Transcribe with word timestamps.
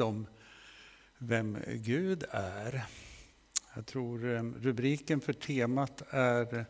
om 0.00 0.26
vem 1.18 1.58
Gud 1.66 2.24
är. 2.30 2.86
Jag 3.74 3.86
tror 3.86 4.34
ehm, 4.34 4.54
rubriken 4.60 5.20
för 5.20 5.32
temat 5.32 6.02
är 6.10 6.66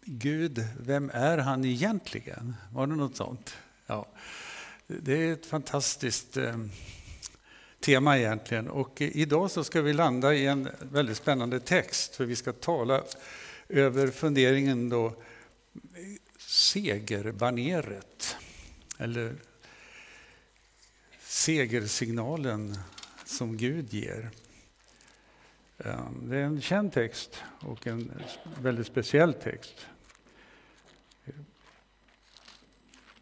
Gud, 0.00 0.66
vem 0.80 1.10
är 1.14 1.38
han 1.38 1.64
egentligen? 1.64 2.56
Var 2.72 2.86
det 2.86 2.96
något 2.96 3.16
sånt? 3.16 3.56
Ja. 3.86 4.06
Det 4.86 5.12
är 5.12 5.32
ett 5.32 5.46
fantastiskt 5.46 6.36
ehm, 6.36 6.70
tema 7.80 8.18
egentligen. 8.18 8.68
Och 8.68 9.00
idag 9.00 9.50
så 9.50 9.64
ska 9.64 9.82
vi 9.82 9.92
landa 9.92 10.34
i 10.34 10.46
en 10.46 10.68
väldigt 10.92 11.16
spännande 11.16 11.60
text, 11.60 12.16
för 12.16 12.24
vi 12.24 12.36
ska 12.36 12.52
tala 12.52 13.02
över 13.68 14.08
funderingen 14.08 14.88
då 14.88 15.22
segerbaneret, 16.38 18.36
eller 18.98 19.34
segersignalen 21.38 22.74
som 23.24 23.56
Gud 23.56 23.94
ger. 23.94 24.30
Ehm, 25.78 26.30
det 26.30 26.36
är 26.36 26.42
en 26.42 26.60
känd 26.60 26.92
text 26.92 27.42
och 27.60 27.86
en 27.86 28.12
väldigt 28.60 28.86
speciell 28.86 29.34
text. 29.34 29.86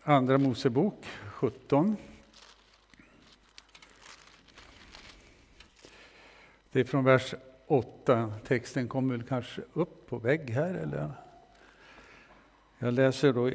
Andra 0.02 0.38
Mosebok 0.38 1.04
17. 1.26 1.96
Det 6.72 6.80
är 6.80 6.84
från 6.84 7.04
vers 7.04 7.34
8. 7.66 8.34
Texten 8.46 8.88
kommer 8.88 9.24
kanske 9.28 9.62
upp 9.72 10.06
på 10.08 10.18
vägg 10.18 10.50
här. 10.50 10.74
Eller? 10.74 11.12
Jag 12.78 12.94
läser 12.94 13.32
då 13.32 13.50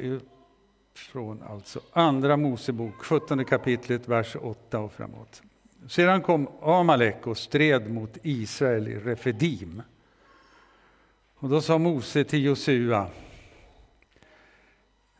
från 1.02 1.42
alltså 1.42 1.80
Andra 1.92 2.36
Mosebok, 2.36 2.94
17 3.04 3.44
kapitlet, 3.44 4.08
vers 4.08 4.36
8 4.40 4.78
och 4.78 4.92
framåt. 4.92 5.42
Sedan 5.88 6.22
kom 6.22 6.48
Amalek 6.62 7.26
och 7.26 7.38
stred 7.38 7.90
mot 7.90 8.18
Israel 8.22 8.88
i 8.88 8.98
Refedim. 8.98 9.82
Och 11.34 11.48
då 11.48 11.60
sa 11.60 11.78
Mose 11.78 12.24
till 12.24 12.44
Josua, 12.44 13.06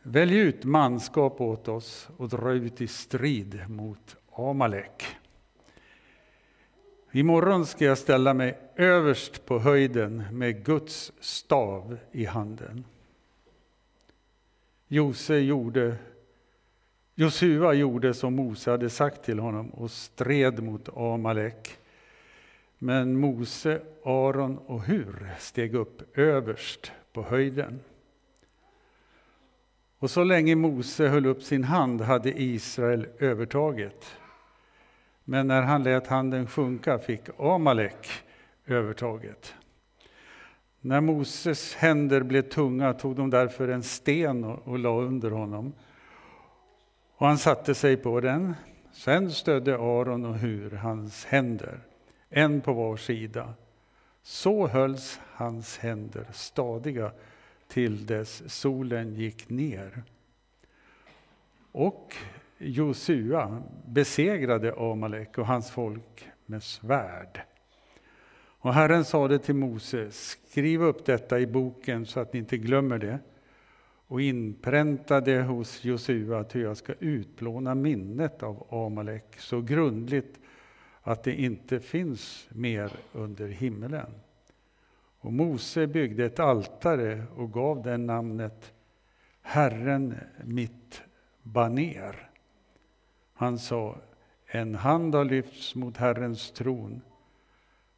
välj 0.03 0.37
ut 0.37 0.63
manskap 0.63 1.41
åt 1.41 1.67
oss 1.67 2.09
och 2.17 2.29
dra 2.29 2.51
ut 2.51 2.81
i 2.81 2.87
strid 2.87 3.69
mot 3.69 4.15
Amalek. 4.31 5.05
Imorgon 7.11 7.65
ska 7.65 7.85
jag 7.85 7.97
ställa 7.97 8.33
mig 8.33 8.57
överst 8.75 9.45
på 9.45 9.59
höjden 9.59 10.23
med 10.31 10.65
Guds 10.65 11.11
stav 11.19 11.97
i 12.11 12.25
handen. 12.25 12.85
Jose 14.93 15.39
gjorde, 15.39 15.95
Josua 17.15 17.73
gjorde 17.73 18.13
som 18.13 18.35
Mose 18.35 18.71
hade 18.71 18.89
sagt 18.89 19.23
till 19.23 19.39
honom 19.39 19.69
och 19.69 19.91
stred 19.91 20.63
mot 20.63 20.89
Amalek. 20.97 21.77
Men 22.77 23.19
Mose, 23.19 23.81
Aron 24.03 24.57
och 24.57 24.83
Hur 24.83 25.35
steg 25.39 25.75
upp 25.75 26.17
överst 26.17 26.91
på 27.13 27.23
höjden. 27.23 27.79
Och 29.99 30.11
så 30.11 30.23
länge 30.23 30.55
Mose 30.55 31.07
höll 31.07 31.25
upp 31.25 31.43
sin 31.43 31.63
hand 31.63 32.01
hade 32.01 32.41
Israel 32.41 33.07
övertaget. 33.19 34.17
Men 35.23 35.47
när 35.47 35.61
han 35.61 35.83
lät 35.83 36.07
handen 36.07 36.47
sjunka 36.47 36.99
fick 36.99 37.21
Amalek 37.37 38.09
övertaget. 38.65 39.55
När 40.85 41.01
Moses 41.01 41.75
händer 41.75 42.23
blev 42.23 42.41
tunga 42.41 42.93
tog 42.93 43.15
de 43.15 43.29
därför 43.29 43.67
en 43.67 43.83
sten 43.83 44.43
och, 44.43 44.67
och 44.67 44.79
la 44.79 45.01
under 45.01 45.31
honom. 45.31 45.73
Och 47.15 47.27
han 47.27 47.37
satte 47.37 47.75
sig 47.75 47.97
på 47.97 48.19
den. 48.21 48.53
Sen 48.91 49.31
stödde 49.31 49.75
Aron 49.75 50.25
och 50.25 50.35
Hur 50.35 50.71
hans 50.71 51.25
händer, 51.25 51.79
en 52.29 52.61
på 52.61 52.73
var 52.73 52.97
sida. 52.97 53.53
Så 54.23 54.67
hölls 54.67 55.19
hans 55.33 55.77
händer 55.77 56.25
stadiga 56.31 57.11
till 57.67 58.05
dess 58.05 58.53
solen 58.53 59.15
gick 59.15 59.49
ner. 59.49 60.03
Och 61.71 62.15
Josua 62.57 63.63
besegrade 63.87 64.73
Amalek 64.77 65.37
och 65.37 65.47
hans 65.47 65.71
folk 65.71 66.27
med 66.45 66.63
svärd. 66.63 67.41
Och 68.63 68.73
Herren 68.73 69.05
sade 69.05 69.39
till 69.39 69.55
Mose, 69.55 70.11
skriv 70.11 70.83
upp 70.83 71.05
detta 71.05 71.39
i 71.39 71.47
boken 71.47 72.05
så 72.05 72.19
att 72.19 72.33
ni 72.33 72.39
inte 72.39 72.57
glömmer 72.57 72.97
det 72.97 73.19
och 74.07 74.21
inpränta 74.21 75.21
det 75.21 75.41
hos 75.41 75.83
Josua 75.83 76.39
att 76.39 76.55
jag 76.55 76.77
ska 76.77 76.93
utplåna 76.99 77.75
minnet 77.75 78.43
av 78.43 78.67
Amalek 78.69 79.39
så 79.39 79.61
grundligt 79.61 80.39
att 81.01 81.23
det 81.23 81.35
inte 81.35 81.79
finns 81.79 82.47
mer 82.49 82.91
under 83.11 83.47
himmelen. 83.47 84.11
Och 85.19 85.33
Mose 85.33 85.87
byggde 85.87 86.25
ett 86.25 86.39
altare 86.39 87.23
och 87.35 87.53
gav 87.53 87.83
det 87.83 87.97
namnet 87.97 88.73
Herren 89.41 90.15
mitt 90.43 91.01
baner. 91.41 92.29
Han 93.33 93.59
sa, 93.59 93.97
en 94.45 94.75
hand 94.75 95.15
har 95.15 95.25
lyfts 95.25 95.75
mot 95.75 95.97
Herrens 95.97 96.51
tron 96.51 97.01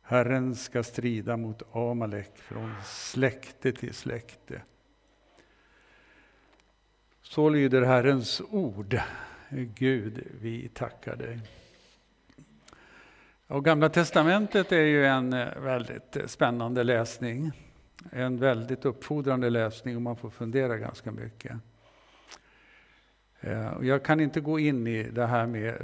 Herren 0.08 0.56
ska 0.56 0.84
strida 0.84 1.38
mot 1.38 1.76
Amalek 1.76 2.38
från 2.38 2.74
släkte 2.84 3.72
till 3.72 3.94
släkte. 3.94 4.62
Så 7.22 7.50
lyder 7.50 7.82
Herrens 7.82 8.42
ord. 8.50 9.00
Gud, 9.50 10.28
vi 10.42 10.70
tackar 10.74 11.16
dig. 11.16 11.40
Och 13.48 13.66
Gamla 13.66 13.90
testamentet 13.90 14.72
är 14.72 14.82
ju 14.82 15.06
en 15.06 15.34
eh, 15.34 15.60
väldigt 15.60 16.16
eh, 16.16 16.26
spännande 16.26 16.84
läsning. 16.84 17.52
En 18.12 18.38
väldigt 18.38 18.86
uppfordrande 18.86 19.50
läsning 19.50 19.96
och 19.96 20.02
man 20.02 20.16
får 20.16 20.30
fundera 20.30 20.78
ganska 20.78 21.12
mycket. 21.12 21.58
Eh, 23.40 23.74
jag 23.82 24.04
kan 24.04 24.20
inte 24.20 24.42
gå 24.42 24.60
in 24.60 24.88
i 24.88 25.04
det 25.04 25.26
här 25.26 25.48
med 25.48 25.82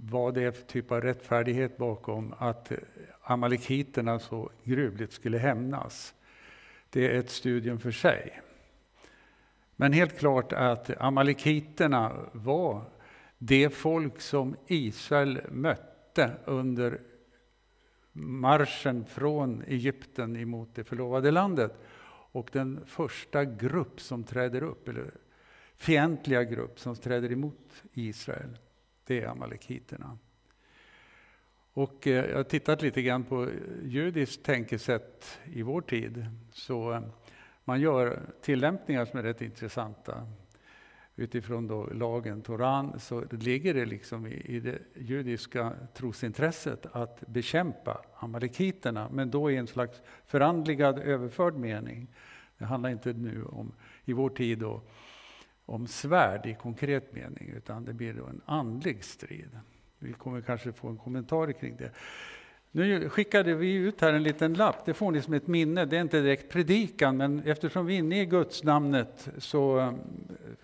vad 0.00 0.34
det 0.34 0.42
är 0.42 0.50
för 0.50 0.62
typ 0.62 0.92
av 0.92 1.00
rättfärdighet 1.00 1.76
bakom 1.76 2.34
att 2.38 2.72
amalekiterna 3.22 4.18
så 4.18 4.50
gruvligt 4.64 5.12
skulle 5.12 5.38
hämnas. 5.38 6.14
Det 6.90 7.14
är 7.14 7.18
ett 7.18 7.30
studium 7.30 7.78
för 7.78 7.90
sig. 7.90 8.40
Men 9.76 9.92
helt 9.92 10.18
klart 10.18 10.52
att 10.52 10.90
amalekiterna 11.00 12.12
var 12.32 12.84
det 13.38 13.70
folk 13.70 14.20
som 14.20 14.56
Israel 14.66 15.40
mötte 15.50 16.30
under 16.44 17.00
marschen 18.12 19.04
från 19.04 19.62
Egypten 19.62 20.36
emot 20.36 20.74
det 20.74 20.84
förlovade 20.84 21.30
landet. 21.30 21.72
Och 22.34 22.48
den 22.52 22.80
första 22.86 23.44
grupp 23.44 24.00
som 24.00 24.24
träder 24.24 24.62
upp, 24.62 24.88
eller 24.88 25.14
fientliga 25.76 26.44
grupp 26.44 26.80
som 26.80 26.96
träder 26.96 27.32
emot 27.32 27.82
Israel, 27.92 28.58
det 29.06 29.20
är 29.20 29.26
amalekiterna. 29.28 30.18
Och 31.74 32.06
eh, 32.06 32.30
jag 32.30 32.36
har 32.36 32.44
tittat 32.44 32.82
lite 32.82 33.02
grann 33.02 33.24
på 33.24 33.48
judiskt 33.82 34.44
tänkesätt 34.44 35.38
i 35.44 35.62
vår 35.62 35.80
tid. 35.80 36.26
Så 36.52 36.92
eh, 36.92 37.02
man 37.64 37.80
gör 37.80 38.20
tillämpningar 38.40 39.04
som 39.04 39.18
är 39.18 39.22
rätt 39.22 39.42
intressanta. 39.42 40.26
Utifrån 41.16 41.66
då 41.66 41.86
lagen, 41.86 42.42
Toran, 42.42 43.00
så 43.00 43.24
ligger 43.30 43.74
det 43.74 43.84
liksom 43.84 44.26
i, 44.26 44.60
det 44.60 44.78
judiska 44.94 45.72
trosintresset 45.94 46.86
att 46.92 47.26
bekämpa 47.26 48.04
amalekiterna, 48.16 49.08
men 49.12 49.30
då 49.30 49.50
i 49.50 49.56
en 49.56 49.66
slags 49.66 50.02
förandligad, 50.26 50.98
överförd 50.98 51.54
mening. 51.54 52.08
Det 52.58 52.64
handlar 52.64 52.90
inte 52.90 53.12
nu 53.12 53.44
om, 53.44 53.72
i 54.04 54.12
vår 54.12 54.30
tid 54.30 54.58
då, 54.58 54.82
om 55.64 55.86
svärd 55.86 56.46
i 56.46 56.54
konkret 56.54 57.12
mening, 57.12 57.52
utan 57.56 57.84
det 57.84 57.92
blir 57.92 58.14
då 58.14 58.26
en 58.26 58.40
andlig 58.44 59.04
strid. 59.04 59.58
Vi 60.02 60.12
kommer 60.12 60.40
kanske 60.40 60.72
få 60.72 60.88
en 60.88 60.96
kommentar 60.96 61.52
kring 61.52 61.76
det. 61.76 61.90
Nu 62.74 63.08
skickade 63.08 63.54
vi 63.54 63.72
ut 63.72 64.00
här 64.00 64.12
en 64.12 64.22
liten 64.22 64.54
lapp, 64.54 64.86
det 64.86 64.94
får 64.94 65.10
ni 65.10 65.22
som 65.22 65.34
ett 65.34 65.46
minne. 65.46 65.84
Det 65.84 65.96
är 65.96 66.00
inte 66.00 66.20
direkt 66.20 66.52
predikan, 66.52 67.16
men 67.16 67.42
eftersom 67.46 67.86
vi 67.86 67.94
är 67.94 67.98
inne 67.98 68.20
i 68.20 68.26
Guds 68.26 68.64
namnet 68.64 69.28
så 69.38 69.78
eh, 69.78 69.92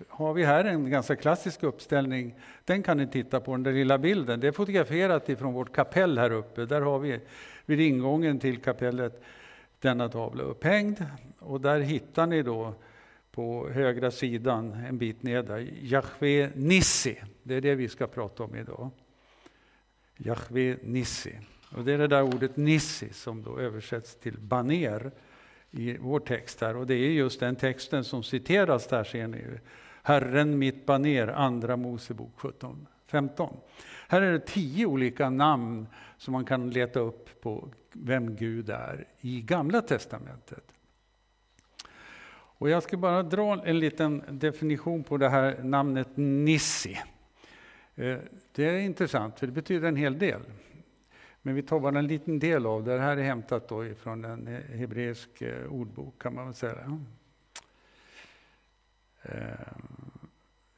har 0.09 0.35
vi 0.35 0.45
här 0.45 0.65
en 0.65 0.91
ganska 0.91 1.17
klassisk 1.17 1.63
uppställning. 1.63 2.35
Den 2.65 2.83
kan 2.83 2.97
ni 2.97 3.07
titta 3.07 3.41
på, 3.41 3.53
den 3.53 3.63
där 3.63 3.73
lilla 3.73 3.99
bilden. 3.99 4.41
Det 4.41 4.47
är 4.47 4.53
fotograferat 4.53 5.29
ifrån 5.29 5.55
vårt 5.55 5.73
kapell 5.73 6.19
här 6.19 6.31
uppe. 6.31 6.67
Där 6.67 6.81
har 6.81 6.99
vi 6.99 7.21
vid 7.67 7.81
ingången 7.81 8.39
till 8.39 8.59
kapellet 8.59 9.23
denna 9.81 10.09
tavla 10.09 10.43
upphängd. 10.43 11.05
Och 11.39 11.61
där 11.61 11.81
hittar 11.81 12.27
ni 12.27 12.43
då 12.43 12.75
på 13.31 13.69
högra 13.69 14.11
sidan 14.11 14.73
en 14.73 14.99
bit 14.99 15.23
ner 15.23 15.43
där, 15.43 15.71
Jahve 15.83 16.51
Nissi. 16.55 17.21
Det 17.43 17.55
är 17.55 17.61
det 17.61 17.75
vi 17.75 17.89
ska 17.89 18.07
prata 18.07 18.43
om 18.43 18.57
idag. 18.57 18.91
Jahve 20.19 20.77
Nissi. 20.83 21.39
Och 21.77 21.85
det 21.85 21.93
är 21.93 21.99
det 21.99 22.07
där 22.07 22.23
ordet 22.23 22.57
Nissi 22.57 23.13
som 23.13 23.43
då 23.43 23.59
översätts 23.59 24.17
till 24.17 24.39
baner 24.39 25.11
i 25.71 25.97
vår 25.99 26.21
text 26.21 26.61
här. 26.61 26.77
Och 26.77 26.87
det 26.87 26.95
är 26.95 27.11
just 27.11 27.41
den 27.41 27.57
texten 27.57 28.05
som 28.05 28.23
citeras 28.23 28.87
där 28.87 29.05
ser 29.05 29.27
ni. 29.27 29.45
Herren 30.03 30.59
mitt 30.59 30.87
baner, 30.87 31.29
andra 31.29 31.77
Mosebok 31.77 32.33
17, 32.37 32.87
15. 33.07 33.57
Här 34.09 34.23
är 34.23 34.33
det 34.33 34.47
tio 34.47 34.87
olika 34.87 35.31
namn 35.31 35.87
som 36.19 36.33
man 36.33 36.45
kan 36.45 36.71
leta 36.71 37.01
upp 37.01 37.41
på 37.41 37.69
vem 37.93 38.37
Gud 38.37 38.71
är 38.71 39.07
i 39.21 39.41
Gamla 39.41 39.83
Testamentet. 39.83 40.65
Och 42.61 42.71
jag 42.71 42.83
ska 42.83 42.97
bara 42.97 43.23
dra 43.23 43.65
en 43.65 43.79
liten 43.79 44.23
definition 44.29 45.05
på 45.05 45.17
det 45.17 45.29
här 45.29 45.63
namnet 45.63 46.09
Nissi. 46.15 46.99
Eh, 47.99 48.19
det 48.53 48.65
är 48.65 48.79
intressant, 48.79 49.39
för 49.39 49.47
det 49.47 49.53
betyder 49.53 49.89
en 49.89 49.97
hel 49.97 50.19
del. 50.19 50.41
Men 51.43 51.55
vi 51.55 51.63
tar 51.63 51.81
bara 51.81 51.99
en 51.99 52.07
liten 52.07 52.39
del 52.39 52.67
av 52.67 52.85
det. 52.85 52.95
Det 52.95 53.01
här 53.01 53.17
är 53.17 53.23
hämtat 53.23 53.69
då 53.69 53.95
från 53.95 54.25
en 54.25 54.47
eh, 54.47 54.79
hebreisk 54.79 55.43
eh, 55.43 55.73
ordbok 55.73 56.23
kan 56.23 56.35
man 56.35 56.45
väl 56.45 56.55
säga. 56.55 57.01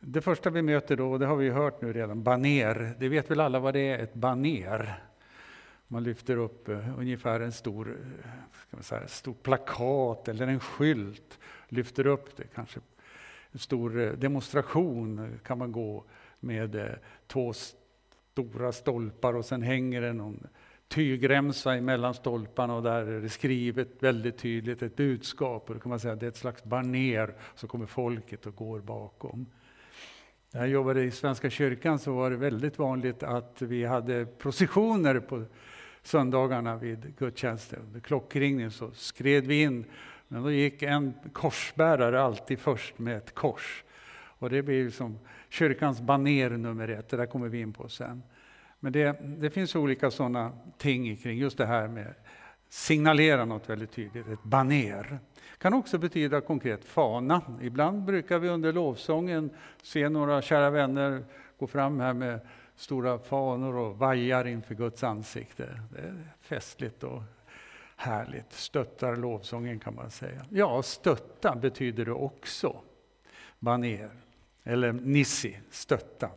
Det 0.00 0.20
första 0.20 0.50
vi 0.50 0.62
möter 0.62 0.96
då, 0.96 1.18
det 1.18 1.26
har 1.26 1.36
vi 1.36 1.50
hört 1.50 1.82
nu 1.82 1.92
redan, 1.92 2.22
baner. 2.22 2.94
Det 2.98 3.08
vet 3.08 3.30
väl 3.30 3.40
alla 3.40 3.58
vad 3.58 3.74
det 3.74 3.80
är, 3.80 3.98
ett 3.98 4.14
baner. 4.14 5.02
Man 5.86 6.04
lyfter 6.04 6.36
upp 6.36 6.68
ungefär 6.98 7.40
en 7.40 7.52
stor, 7.52 7.96
ska 8.66 8.76
man 8.76 8.82
säga, 8.82 9.08
stor 9.08 9.34
plakat 9.34 10.28
eller 10.28 10.46
en 10.46 10.60
skylt 10.60 11.38
lyfter 11.68 12.06
upp 12.06 12.36
det. 12.36 12.44
Kanske 12.54 12.80
en 13.50 13.58
stor 13.58 14.16
demonstration 14.16 15.38
kan 15.44 15.58
man 15.58 15.72
gå 15.72 16.04
med 16.40 16.74
eh, 16.74 16.86
två 17.26 17.52
stora 18.32 18.72
stolpar 18.72 19.34
och 19.34 19.44
sen 19.44 19.62
hänger 19.62 20.02
det 20.02 20.12
någon 20.12 20.46
tygremsa 20.88 21.74
emellan 21.74 22.14
stolparna 22.14 22.74
och 22.74 22.82
där 22.82 23.06
är 23.06 23.20
det 23.20 23.28
skrivet 23.28 23.88
väldigt 24.02 24.38
tydligt 24.38 24.82
ett 24.82 24.96
budskap. 24.96 25.68
Och 25.68 25.74
då 25.74 25.80
kan 25.80 25.90
man 25.90 26.00
säga 26.00 26.14
att 26.14 26.20
det 26.20 26.26
är 26.26 26.30
ett 26.30 26.36
slags 26.36 26.64
baner, 26.64 27.34
så 27.54 27.68
kommer 27.68 27.86
folket 27.86 28.46
och 28.46 28.54
går 28.54 28.80
bakom. 28.80 29.46
När 30.52 30.60
jag 30.60 30.68
jobbade 30.68 31.02
i 31.02 31.10
Svenska 31.10 31.50
kyrkan 31.50 31.98
så 31.98 32.12
var 32.12 32.30
det 32.30 32.36
väldigt 32.36 32.78
vanligt 32.78 33.22
att 33.22 33.62
vi 33.62 33.84
hade 33.84 34.26
processioner 34.26 35.20
på 35.20 35.44
söndagarna 36.02 36.76
vid 36.76 37.16
gudstjänsten. 37.18 37.82
Under 37.82 38.00
klockringning 38.00 38.70
så 38.70 38.90
skred 38.90 39.46
vi 39.46 39.62
in 39.62 39.84
men 40.28 40.42
då 40.42 40.50
gick 40.50 40.82
en 40.82 41.14
korsbärare 41.32 42.22
alltid 42.22 42.58
först 42.58 42.98
med 42.98 43.16
ett 43.16 43.34
kors. 43.34 43.84
Och 44.12 44.50
det 44.50 44.62
blir 44.62 44.90
som 44.90 45.18
kyrkans 45.50 46.00
baner 46.00 46.50
nummer 46.50 46.88
ett, 46.88 47.08
det 47.08 47.16
där 47.16 47.26
kommer 47.26 47.48
vi 47.48 47.60
in 47.60 47.72
på 47.72 47.88
sen. 47.88 48.22
Men 48.80 48.92
det, 48.92 49.20
det 49.22 49.50
finns 49.50 49.76
olika 49.76 50.10
sådana 50.10 50.52
ting 50.78 51.16
kring 51.16 51.38
just 51.38 51.58
det 51.58 51.66
här 51.66 51.88
med 51.88 52.14
signalera 52.68 53.44
något 53.44 53.70
väldigt 53.70 53.92
tydligt, 53.92 54.28
ett 54.28 54.42
baner. 54.42 55.18
kan 55.58 55.74
också 55.74 55.98
betyda 55.98 56.40
konkret 56.40 56.84
fana. 56.84 57.42
Ibland 57.62 58.04
brukar 58.04 58.38
vi 58.38 58.48
under 58.48 58.72
lovsången 58.72 59.50
se 59.82 60.08
några 60.08 60.42
kära 60.42 60.70
vänner 60.70 61.24
gå 61.58 61.66
fram 61.66 62.00
här 62.00 62.12
med 62.12 62.40
stora 62.76 63.18
fanor 63.18 63.76
och 63.76 63.98
vajar 63.98 64.46
inför 64.46 64.74
Guds 64.74 65.04
ansikte. 65.04 65.80
Det 65.92 65.98
är 65.98 66.32
festligt 66.40 67.04
och 67.04 67.22
härligt. 67.96 68.52
Stöttar 68.52 69.16
lovsången 69.16 69.80
kan 69.80 69.94
man 69.94 70.10
säga. 70.10 70.46
Ja, 70.50 70.82
stötta 70.82 71.56
betyder 71.56 72.04
det 72.04 72.12
också. 72.12 72.80
Baner, 73.58 74.10
eller 74.64 74.92
nissi, 74.92 75.58
stötta. 75.70 76.30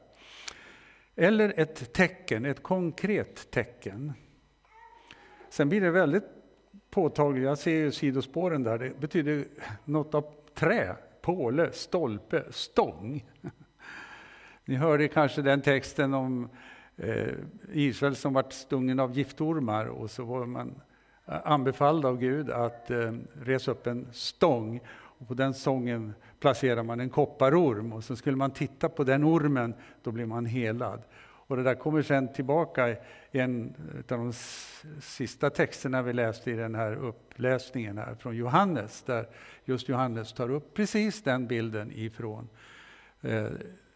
Eller 1.15 1.53
ett 1.57 1.93
tecken, 1.93 2.45
ett 2.45 2.63
konkret 2.63 3.51
tecken. 3.51 4.13
Sen 5.49 5.69
blir 5.69 5.81
det 5.81 5.91
väldigt 5.91 6.23
påtagligt, 6.89 7.43
jag 7.43 7.57
ser 7.57 7.71
ju 7.71 7.91
sidospåren 7.91 8.63
där, 8.63 8.77
det 8.77 8.99
betyder 8.99 9.45
något 9.85 10.15
av 10.15 10.25
trä, 10.53 10.95
påle, 11.21 11.71
stolpe, 11.71 12.43
stång. 12.49 13.25
Ni 14.65 14.75
hörde 14.75 15.07
kanske 15.07 15.41
den 15.41 15.61
texten 15.61 16.13
om 16.13 16.49
eh, 16.97 17.33
Israel 17.71 18.15
som 18.15 18.33
vart 18.33 18.53
stungen 18.53 18.99
av 18.99 19.17
giftormar 19.17 19.85
och 19.85 20.11
så 20.11 20.23
var 20.23 20.45
man 20.45 20.81
eh, 21.25 21.35
anbefalld 21.43 22.05
av 22.05 22.17
Gud 22.17 22.49
att 22.49 22.91
eh, 22.91 23.11
resa 23.33 23.71
upp 23.71 23.87
en 23.87 24.07
stång. 24.11 24.79
Och 25.23 25.27
på 25.27 25.33
den 25.33 25.53
sången 25.53 26.13
placerar 26.39 26.83
man 26.83 26.99
en 26.99 27.09
kopparorm 27.09 27.93
och 27.93 28.03
så 28.03 28.15
skulle 28.15 28.37
man 28.37 28.51
titta 28.51 28.89
på 28.89 29.03
den 29.03 29.23
ormen, 29.23 29.73
då 30.01 30.11
blir 30.11 30.25
man 30.25 30.45
helad. 30.45 31.03
Och 31.21 31.57
det 31.57 31.63
där 31.63 31.75
kommer 31.75 32.01
sen 32.01 32.33
tillbaka 32.33 32.89
i 32.89 32.95
en 33.31 33.75
av 34.09 34.17
de 34.17 34.33
sista 35.01 35.49
texterna 35.49 36.01
vi 36.01 36.13
läste 36.13 36.51
i 36.51 36.53
den 36.53 36.75
här 36.75 36.95
uppläsningen 36.95 37.97
här 37.97 38.15
från 38.15 38.35
Johannes, 38.35 39.03
där 39.03 39.27
just 39.65 39.89
Johannes 39.89 40.33
tar 40.33 40.51
upp 40.51 40.73
precis 40.73 41.23
den 41.23 41.47
bilden 41.47 41.91
ifrån 41.91 42.49
eh, 43.21 43.47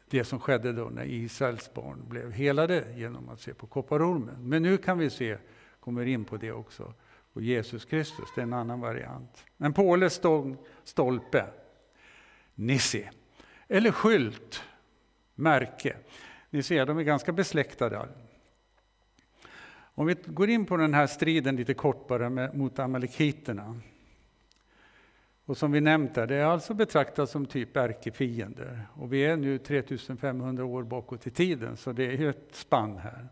det 0.10 0.24
som 0.24 0.40
skedde 0.40 0.74
då 0.74 0.90
när 0.90 1.06
Israels 1.06 1.74
barn 1.74 2.04
blev 2.10 2.32
helade 2.32 2.84
genom 2.96 3.30
att 3.30 3.42
se 3.42 3.54
på 3.54 3.68
kopparormen. 3.68 4.50
Men 4.50 4.64
nu 4.64 4.78
kan 4.78 4.98
vi 4.98 5.10
se, 5.10 5.38
kommer 5.80 6.06
in 6.06 6.26
på 6.26 6.38
det 6.38 6.52
också, 6.52 6.94
och 7.38 7.44
Jesus 7.44 7.86
Kristus, 7.86 8.30
det 8.36 8.42
är 8.42 8.44
en 8.44 8.54
annan 8.54 8.80
variant. 8.80 9.46
Men 9.58 9.74
påle, 9.74 10.10
stolpe, 10.84 11.46
nissi. 12.56 13.10
Eller 13.68 13.92
skylt, 13.92 14.64
märke. 15.36 15.98
Ni 16.50 16.64
ser, 16.64 16.86
de 16.86 16.98
är 16.98 17.04
ganska 17.04 17.32
besläktade. 17.32 18.08
Om 19.70 20.06
vi 20.06 20.16
går 20.26 20.50
in 20.50 20.66
på 20.66 20.78
den 20.78 20.94
här 20.94 21.08
striden 21.08 21.56
lite 21.56 21.74
kort 21.74 22.08
bara 22.08 22.30
med, 22.30 22.56
mot 22.56 22.80
amalekiterna. 22.80 23.80
Och 25.46 25.58
som 25.58 25.72
vi 25.72 25.82
nämnt 25.82 26.16
där, 26.16 26.28
det 26.28 26.36
är 26.36 26.46
alltså 26.46 26.74
betraktat 26.74 27.30
som 27.30 27.46
typ 27.46 27.78
ärkefiender. 27.78 28.88
Och 28.94 29.14
vi 29.14 29.26
är 29.26 29.38
nu 29.38 29.58
3500 29.58 30.66
år 30.66 30.84
bakåt 30.84 31.28
i 31.28 31.30
tiden, 31.30 31.78
så 31.78 31.92
det 31.92 32.06
är 32.06 32.18
ju 32.18 32.30
ett 32.30 32.50
spann 32.56 32.98
här. 32.98 33.28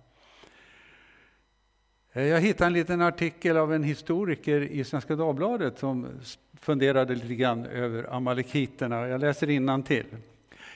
Eh, 2.16 2.24
jag 2.24 2.42
hittade 2.42 2.68
en 2.68 2.74
liten 2.74 3.02
artikel 3.02 3.58
av 3.58 3.74
en 3.74 3.84
historiker 3.84 4.62
i 4.62 4.84
Svenska 4.84 5.16
Dagbladet 5.16 5.80
som 5.80 6.08
funderade 6.62 7.16
lite 7.16 7.36
grann 7.36 7.66
över 7.66 8.14
amalekiterna. 8.16 9.08
Jag 9.08 9.22
läser 9.22 9.82
till. 9.82 10.06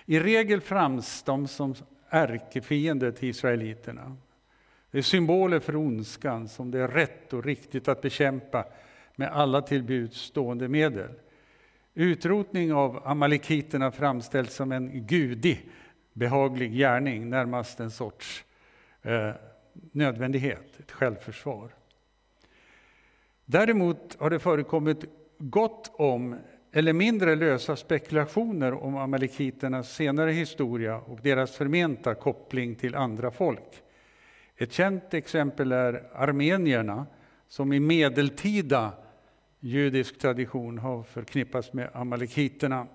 I 0.05 0.19
regel 0.19 0.61
framstås 0.61 1.23
de 1.23 1.47
som 1.47 1.75
ärkefiender 2.09 3.11
till 3.11 3.29
israeliterna. 3.29 4.15
Det 4.91 4.97
är 4.97 5.01
symboler 5.01 5.59
för 5.59 5.75
ondskan 5.75 6.47
som 6.47 6.71
det 6.71 6.79
är 6.79 6.87
rätt 6.87 7.33
och 7.33 7.45
riktigt 7.45 7.87
att 7.87 8.01
bekämpa 8.01 8.65
med 9.15 9.29
alla 9.29 9.61
till 9.61 10.09
stående 10.11 10.67
medel. 10.67 11.09
Utrotning 11.93 12.73
av 12.73 13.07
amalekiterna 13.07 13.91
framställs 13.91 14.53
som 14.53 14.71
en 14.71 15.07
gudig 15.07 15.69
behaglig 16.13 16.71
gärning, 16.71 17.29
närmast 17.29 17.79
en 17.79 17.91
sorts 17.91 18.43
eh, 19.01 19.31
nödvändighet, 19.91 20.79
ett 20.79 20.91
självförsvar. 20.91 21.69
Däremot 23.45 24.17
har 24.19 24.29
det 24.29 24.39
förekommit 24.39 25.05
gott 25.37 25.91
om, 25.93 26.35
eller 26.71 26.93
mindre 26.93 27.35
lösa 27.35 27.75
spekulationer 27.75 28.73
om 28.73 28.97
amalekiternas 28.97 29.95
senare 29.95 30.31
historia 30.31 30.97
och 30.97 31.19
deras 31.21 31.55
förmenta 31.55 32.15
koppling 32.15 32.75
till 32.75 32.95
andra 32.95 33.31
folk. 33.31 33.83
Ett 34.57 34.71
känt 34.71 35.13
exempel 35.13 35.71
är 35.71 36.09
armenierna, 36.13 37.05
som 37.47 37.73
i 37.73 37.79
medeltida 37.79 38.93
judisk 39.59 40.19
tradition 40.19 40.77
har 40.77 41.03
förknippats 41.03 41.73
med 41.73 41.89
amalekiterna. 41.93 42.87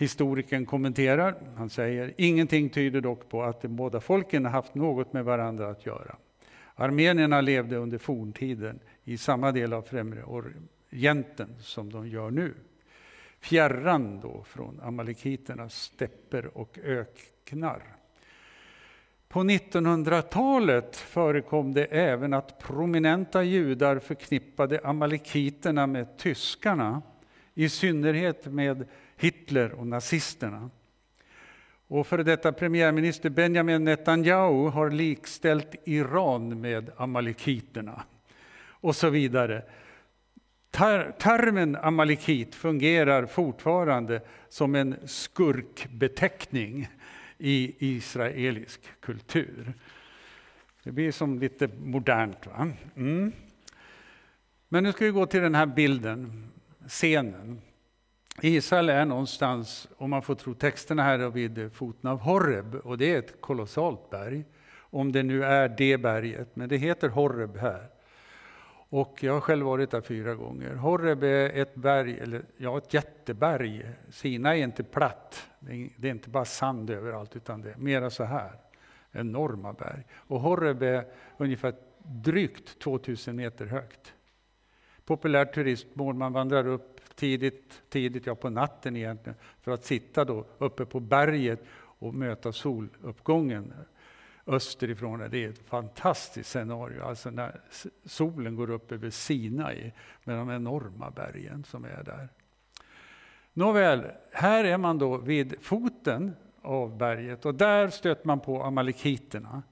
Historikern 0.00 0.66
kommenterar, 0.66 1.34
han 1.56 1.70
säger 1.70 2.12
ingenting 2.16 2.68
tyder 2.68 3.00
dock 3.00 3.28
på 3.28 3.42
att 3.42 3.62
de 3.62 3.68
båda 3.68 4.00
folken 4.00 4.44
haft 4.44 4.74
något 4.74 5.12
med 5.12 5.24
varandra 5.24 5.70
att 5.70 5.86
göra. 5.86 6.16
Armenierna 6.74 7.40
levde 7.40 7.76
under 7.76 7.98
forntiden 7.98 8.80
i 9.04 9.18
samma 9.18 9.52
del 9.52 9.72
av 9.72 9.82
Främre 9.82 10.22
Orienten 10.22 11.56
som 11.60 11.92
de 11.92 12.08
gör 12.08 12.30
nu. 12.30 12.54
Fjärran 13.40 14.20
då 14.20 14.44
från 14.48 14.80
amalekiternas 14.80 15.74
stepper 15.74 16.58
och 16.58 16.78
öknar. 16.84 17.82
På 19.28 19.40
1900-talet 19.40 20.96
förekom 20.96 21.72
det 21.72 21.84
även 21.84 22.34
att 22.34 22.58
prominenta 22.58 23.42
judar 23.42 23.98
förknippade 23.98 24.80
amalekiterna 24.84 25.86
med 25.86 26.18
tyskarna, 26.18 27.02
i 27.54 27.68
synnerhet 27.68 28.46
med 28.46 28.84
Hitler 29.20 29.72
och 29.72 29.86
nazisterna. 29.86 30.70
Och 31.86 32.06
före 32.06 32.22
detta 32.22 32.52
premiärminister 32.52 33.30
Benjamin 33.30 33.84
Netanyahu 33.84 34.68
har 34.68 34.90
likställt 34.90 35.74
Iran 35.84 36.60
med 36.60 36.90
amalekiterna 36.96 38.02
och 38.68 38.96
så 38.96 39.10
vidare. 39.10 39.62
Termen 41.18 41.76
amalekit 41.76 42.54
fungerar 42.54 43.26
fortfarande 43.26 44.20
som 44.48 44.74
en 44.74 44.96
skurkbeteckning 45.04 46.88
i 47.38 47.74
israelisk 47.78 48.80
kultur. 49.00 49.72
Det 50.82 50.92
blir 50.92 51.12
som 51.12 51.38
lite 51.38 51.68
modernt. 51.68 52.46
Va? 52.46 52.70
Mm. 52.96 53.32
Men 54.68 54.84
nu 54.84 54.92
ska 54.92 55.04
vi 55.04 55.10
gå 55.10 55.26
till 55.26 55.40
den 55.40 55.54
här 55.54 55.66
bilden, 55.66 56.48
scenen. 56.88 57.60
Israel 58.42 58.88
är 58.88 59.04
någonstans, 59.04 59.88
om 59.96 60.10
man 60.10 60.22
får 60.22 60.34
tro 60.34 60.54
texterna 60.54 61.02
här, 61.02 61.18
vid 61.18 61.72
foten 61.72 62.10
av 62.10 62.20
Horeb. 62.20 62.74
Och 62.74 62.98
det 62.98 63.14
är 63.14 63.18
ett 63.18 63.40
kolossalt 63.40 64.10
berg. 64.10 64.44
Om 64.78 65.12
det 65.12 65.22
nu 65.22 65.44
är 65.44 65.68
det 65.68 65.98
berget, 65.98 66.56
men 66.56 66.68
det 66.68 66.76
heter 66.76 67.08
Horeb 67.08 67.56
här. 67.56 67.86
Och 68.92 69.18
jag 69.22 69.32
har 69.32 69.40
själv 69.40 69.66
varit 69.66 69.90
där 69.90 70.00
fyra 70.00 70.34
gånger. 70.34 70.74
Horeb 70.74 71.22
är 71.22 71.50
ett 71.50 71.74
berg, 71.74 72.18
eller 72.18 72.42
ja, 72.56 72.78
ett 72.78 72.94
jätteberg. 72.94 73.86
Sina 74.10 74.56
är 74.56 74.62
inte 74.62 74.84
platt, 74.84 75.48
det 75.96 76.08
är 76.08 76.10
inte 76.10 76.30
bara 76.30 76.44
sand 76.44 76.90
överallt, 76.90 77.36
utan 77.36 77.62
det 77.62 77.70
är 77.70 77.76
mera 77.76 78.10
så 78.10 78.24
här. 78.24 78.52
Enorma 79.12 79.72
berg. 79.72 80.04
Och 80.14 80.40
Horeb 80.40 80.82
är 80.82 81.04
ungefär 81.36 81.74
drygt 81.98 82.78
2000 82.78 83.36
meter 83.36 83.66
högt. 83.66 84.14
Populärt 85.04 85.54
turistmål, 85.54 86.14
man 86.14 86.32
vandrar 86.32 86.66
upp 86.66 86.99
tidigt, 87.20 87.82
tidigt, 87.88 88.26
ja 88.26 88.34
på 88.34 88.50
natten 88.50 88.96
egentligen, 88.96 89.38
för 89.60 89.72
att 89.72 89.84
sitta 89.84 90.24
då 90.24 90.46
uppe 90.58 90.84
på 90.84 91.00
berget 91.00 91.64
och 91.74 92.14
möta 92.14 92.52
soluppgången 92.52 93.72
österifrån. 94.46 95.28
Det 95.30 95.44
är 95.44 95.48
ett 95.48 95.68
fantastiskt 95.68 96.50
scenario, 96.50 97.02
alltså 97.02 97.30
när 97.30 97.60
solen 98.04 98.56
går 98.56 98.70
upp 98.70 98.92
över 98.92 99.10
Sinai 99.10 99.92
med 100.24 100.36
de 100.36 100.50
enorma 100.50 101.10
bergen 101.10 101.64
som 101.64 101.84
är 101.84 102.02
där. 102.04 102.28
Nåväl, 103.52 104.04
här 104.32 104.64
är 104.64 104.78
man 104.78 104.98
då 104.98 105.16
vid 105.16 105.54
foten 105.60 106.36
av 106.62 106.96
berget 106.96 107.46
och 107.46 107.54
där 107.54 107.88
stöter 107.88 108.26
man 108.26 108.40
på 108.40 108.62
amalekiterna. 108.62 109.62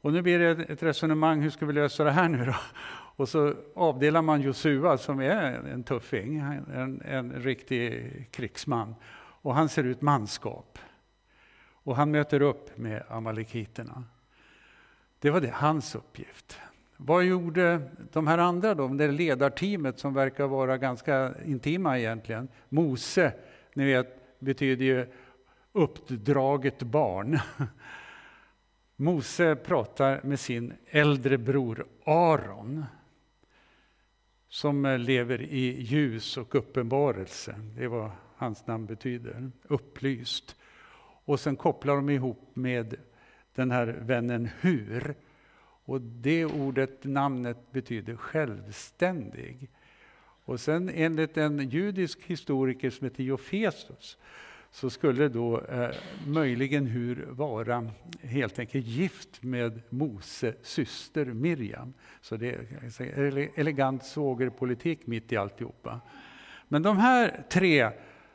Och 0.00 0.12
nu 0.12 0.22
blir 0.22 0.38
det 0.38 0.64
ett 0.64 0.82
resonemang, 0.82 1.40
hur 1.40 1.50
ska 1.50 1.66
vi 1.66 1.72
lösa 1.72 2.04
det 2.04 2.10
här 2.10 2.28
nu 2.28 2.44
då? 2.44 2.54
Och 3.20 3.28
så 3.28 3.54
avdelar 3.74 4.22
man 4.22 4.40
Josua 4.40 4.98
som 4.98 5.20
är 5.20 5.52
en 5.72 5.82
tuffing, 5.82 6.36
en, 6.38 7.02
en 7.04 7.32
riktig 7.32 8.28
krigsman. 8.30 8.94
Och 9.42 9.54
han 9.54 9.68
ser 9.68 9.84
ut 9.84 10.00
manskap. 10.00 10.78
Och 11.72 11.96
han 11.96 12.10
möter 12.10 12.42
upp 12.42 12.78
med 12.78 13.02
amalekiterna. 13.08 14.04
Det 15.18 15.30
var 15.30 15.40
det, 15.40 15.50
hans 15.54 15.94
uppgift. 15.94 16.58
Vad 16.96 17.24
gjorde 17.24 17.80
de 18.12 18.26
här 18.26 18.38
andra 18.38 18.74
då, 18.74 18.88
det 18.88 19.12
ledarteamet 19.12 19.98
som 19.98 20.14
verkar 20.14 20.46
vara 20.46 20.78
ganska 20.78 21.34
intima 21.46 21.98
egentligen? 21.98 22.48
Mose, 22.68 23.32
ni 23.74 23.84
vet, 23.84 24.38
betyder 24.38 24.84
ju 24.84 25.06
uppdraget 25.72 26.82
barn. 26.82 27.38
Mose 28.96 29.56
pratar 29.56 30.20
med 30.22 30.40
sin 30.40 30.72
äldre 30.90 31.38
bror 31.38 31.86
Aron 32.04 32.84
som 34.50 34.84
eh, 34.84 34.98
lever 34.98 35.42
i 35.42 35.80
ljus 35.80 36.36
och 36.36 36.54
uppenbarelse. 36.54 37.54
Det 37.76 37.84
är 37.84 37.88
vad 37.88 38.10
hans 38.36 38.66
namn 38.66 38.86
betyder. 38.86 39.50
Upplyst. 39.68 40.56
Och 41.24 41.40
sen 41.40 41.56
kopplar 41.56 41.96
de 41.96 42.10
ihop 42.10 42.50
med 42.54 42.94
den 43.54 43.70
här 43.70 43.86
vännen 43.86 44.48
Hur. 44.60 45.14
Och 45.84 46.00
det 46.00 46.44
ordet, 46.44 47.04
namnet, 47.04 47.72
betyder 47.72 48.16
självständig. 48.16 49.70
Och 50.44 50.60
sen 50.60 50.90
enligt 50.94 51.36
en 51.36 51.68
judisk 51.68 52.22
historiker 52.22 52.90
som 52.90 53.04
heter 53.04 53.24
Jofesus 53.24 54.18
så 54.70 54.90
skulle 54.90 55.28
då 55.28 55.60
eh, 55.60 55.90
möjligen 56.26 56.86
Hur 56.86 57.26
vara 57.30 57.90
helt 58.22 58.58
enkelt 58.58 58.86
gift 58.86 59.42
med 59.42 59.80
Mose 59.88 60.54
syster 60.62 61.24
Miriam. 61.24 61.94
Så 62.20 62.36
det 62.36 62.54
är 62.98 63.58
elegant 63.58 64.04
svågerpolitik 64.04 65.06
mitt 65.06 65.32
i 65.32 65.36
alltihopa. 65.36 66.00
Men 66.68 66.82
de 66.82 66.96
här 66.96 67.44
tre 67.50 67.90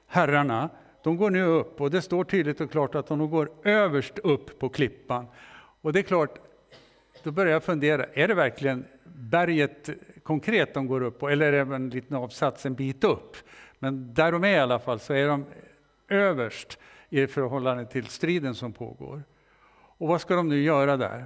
herrarna, 0.07 0.69
de 1.03 1.17
går 1.17 1.29
nu 1.29 1.43
upp 1.43 1.81
och 1.81 1.91
det 1.91 2.01
står 2.01 2.23
tydligt 2.23 2.61
och 2.61 2.71
klart 2.71 2.95
att 2.95 3.07
de 3.07 3.29
går 3.29 3.49
överst 3.63 4.19
upp 4.19 4.59
på 4.59 4.69
klippan. 4.69 5.25
Och 5.81 5.93
det 5.93 5.99
är 5.99 6.03
klart, 6.03 6.39
då 7.23 7.31
börjar 7.31 7.53
jag 7.53 7.63
fundera, 7.63 8.05
är 8.13 8.27
det 8.27 8.33
verkligen 8.33 8.85
berget 9.03 9.89
konkret 10.23 10.73
de 10.73 10.87
går 10.87 11.01
upp 11.01 11.19
på 11.19 11.29
eller 11.29 11.53
är 11.53 11.65
det 11.65 11.75
en 11.75 11.89
liten 11.89 12.17
avsats 12.17 12.65
en 12.65 12.75
bit 12.75 13.03
upp? 13.03 13.37
Men 13.79 14.13
där 14.13 14.31
de 14.31 14.43
är 14.43 14.57
i 14.57 14.59
alla 14.59 14.79
fall 14.79 14.99
så 14.99 15.13
är 15.13 15.27
de 15.27 15.45
överst 16.07 16.79
i 17.09 17.27
förhållande 17.27 17.85
till 17.85 18.05
striden 18.05 18.55
som 18.55 18.73
pågår. 18.73 19.23
Och 19.97 20.07
vad 20.07 20.21
ska 20.21 20.35
de 20.35 20.49
nu 20.49 20.61
göra 20.61 20.97
där? 20.97 21.25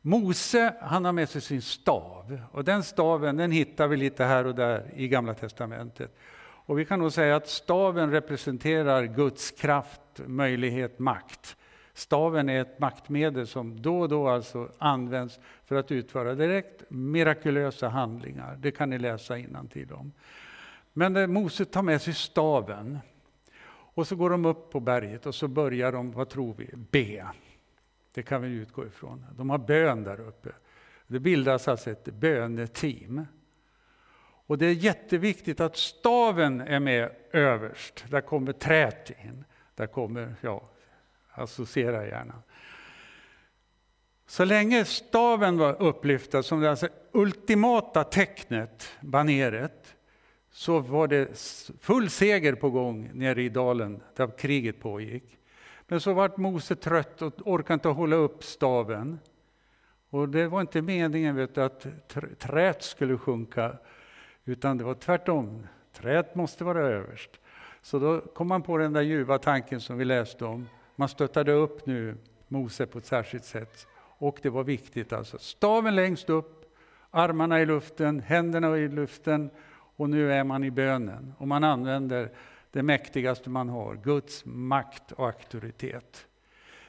Mose 0.00 0.74
han 0.80 1.04
har 1.04 1.12
med 1.12 1.28
sig 1.28 1.40
sin 1.40 1.62
stav 1.62 2.40
och 2.52 2.64
den 2.64 2.82
staven 2.82 3.36
den 3.36 3.50
hittar 3.50 3.88
vi 3.88 3.96
lite 3.96 4.24
här 4.24 4.46
och 4.46 4.54
där 4.54 4.90
i 4.96 5.08
Gamla 5.08 5.34
Testamentet. 5.34 6.16
Och 6.40 6.78
vi 6.78 6.84
kan 6.84 6.98
nog 6.98 7.12
säga 7.12 7.36
att 7.36 7.48
staven 7.48 8.10
representerar 8.10 9.04
Guds 9.04 9.50
kraft, 9.50 10.00
möjlighet, 10.16 10.98
makt. 10.98 11.56
Staven 11.94 12.48
är 12.48 12.60
ett 12.60 12.78
maktmedel 12.78 13.46
som 13.46 13.82
då 13.82 14.00
och 14.00 14.08
då 14.08 14.28
alltså 14.28 14.72
används 14.78 15.40
för 15.64 15.76
att 15.76 15.92
utföra 15.92 16.34
direkt 16.34 16.82
mirakulösa 16.88 17.88
handlingar. 17.88 18.56
Det 18.58 18.70
kan 18.70 18.90
ni 18.90 18.98
läsa 18.98 19.34
till 19.70 19.92
om. 19.92 20.12
Men 20.92 21.16
eh, 21.16 21.26
Mose 21.26 21.64
tar 21.64 21.82
med 21.82 22.02
sig 22.02 22.14
staven 22.14 22.98
och 23.98 24.06
så 24.06 24.16
går 24.16 24.30
de 24.30 24.44
upp 24.44 24.70
på 24.70 24.80
berget 24.80 25.26
och 25.26 25.34
så 25.34 25.48
börjar 25.48 25.92
de, 25.92 26.12
vad 26.12 26.28
tror 26.28 26.54
vi, 26.58 26.70
be. 26.90 27.26
Det 28.12 28.22
kan 28.22 28.42
vi 28.42 28.48
utgå 28.48 28.86
ifrån. 28.86 29.26
De 29.36 29.50
har 29.50 29.58
bön 29.58 30.04
där 30.04 30.20
uppe. 30.20 30.48
Det 31.06 31.20
bildas 31.20 31.68
alltså 31.68 31.90
ett 31.90 32.04
böneteam. 32.04 33.26
Och 34.46 34.58
det 34.58 34.66
är 34.66 34.72
jätteviktigt 34.72 35.60
att 35.60 35.76
staven 35.76 36.60
är 36.60 36.80
med 36.80 37.10
överst. 37.32 38.04
Där 38.10 38.20
kommer 38.20 38.52
trät 38.52 39.10
in. 39.24 39.44
Där 39.74 39.86
kommer, 39.86 40.34
ja, 40.40 40.70
associera 41.30 42.06
gärna. 42.06 42.42
Så 44.26 44.44
länge 44.44 44.84
staven 44.84 45.58
var 45.58 45.82
upplyftad 45.82 46.42
som 46.42 46.60
det 46.60 46.70
alltså 46.70 46.88
ultimata 47.12 48.04
tecknet, 48.04 48.88
baneret, 49.00 49.94
så 50.58 50.78
var 50.78 51.08
det 51.08 51.28
full 51.80 52.10
seger 52.10 52.54
på 52.54 52.70
gång 52.70 53.10
nere 53.14 53.42
i 53.42 53.48
dalen 53.48 54.02
där 54.16 54.38
kriget 54.38 54.80
pågick. 54.80 55.38
Men 55.86 56.00
så 56.00 56.12
vart 56.12 56.36
Mose 56.36 56.76
trött 56.76 57.22
och 57.22 57.32
orkade 57.44 57.74
inte 57.74 57.88
hålla 57.88 58.16
upp 58.16 58.44
staven. 58.44 59.18
Och 60.10 60.28
det 60.28 60.48
var 60.48 60.60
inte 60.60 60.82
meningen 60.82 61.36
vet 61.36 61.54
du, 61.54 61.62
att 61.62 61.86
träet 62.38 62.82
skulle 62.82 63.18
sjunka, 63.18 63.76
utan 64.44 64.78
det 64.78 64.84
var 64.84 64.94
tvärtom. 64.94 65.66
Träet 65.92 66.34
måste 66.34 66.64
vara 66.64 66.80
överst. 66.80 67.30
Så 67.82 67.98
då 67.98 68.20
kom 68.20 68.48
man 68.48 68.62
på 68.62 68.78
den 68.78 68.92
där 68.92 69.02
ljuva 69.02 69.38
tanken 69.38 69.80
som 69.80 69.98
vi 69.98 70.04
läste 70.04 70.44
om. 70.44 70.68
Man 70.96 71.08
stöttade 71.08 71.52
upp 71.52 71.86
nu 71.86 72.16
Mose 72.48 72.86
på 72.86 72.98
ett 72.98 73.06
särskilt 73.06 73.44
sätt. 73.44 73.86
Och 74.00 74.38
det 74.42 74.50
var 74.50 74.64
viktigt 74.64 75.12
alltså. 75.12 75.38
Staven 75.38 75.94
längst 75.94 76.30
upp, 76.30 76.74
armarna 77.10 77.60
i 77.60 77.66
luften, 77.66 78.20
händerna 78.20 78.78
i 78.78 78.88
luften 78.88 79.50
och 79.98 80.10
nu 80.10 80.32
är 80.32 80.44
man 80.44 80.64
i 80.64 80.70
bönen 80.70 81.34
och 81.38 81.48
man 81.48 81.64
använder 81.64 82.30
det 82.70 82.82
mäktigaste 82.82 83.50
man 83.50 83.68
har, 83.68 83.94
Guds 83.94 84.44
makt 84.44 85.12
och 85.12 85.26
auktoritet. 85.26 86.26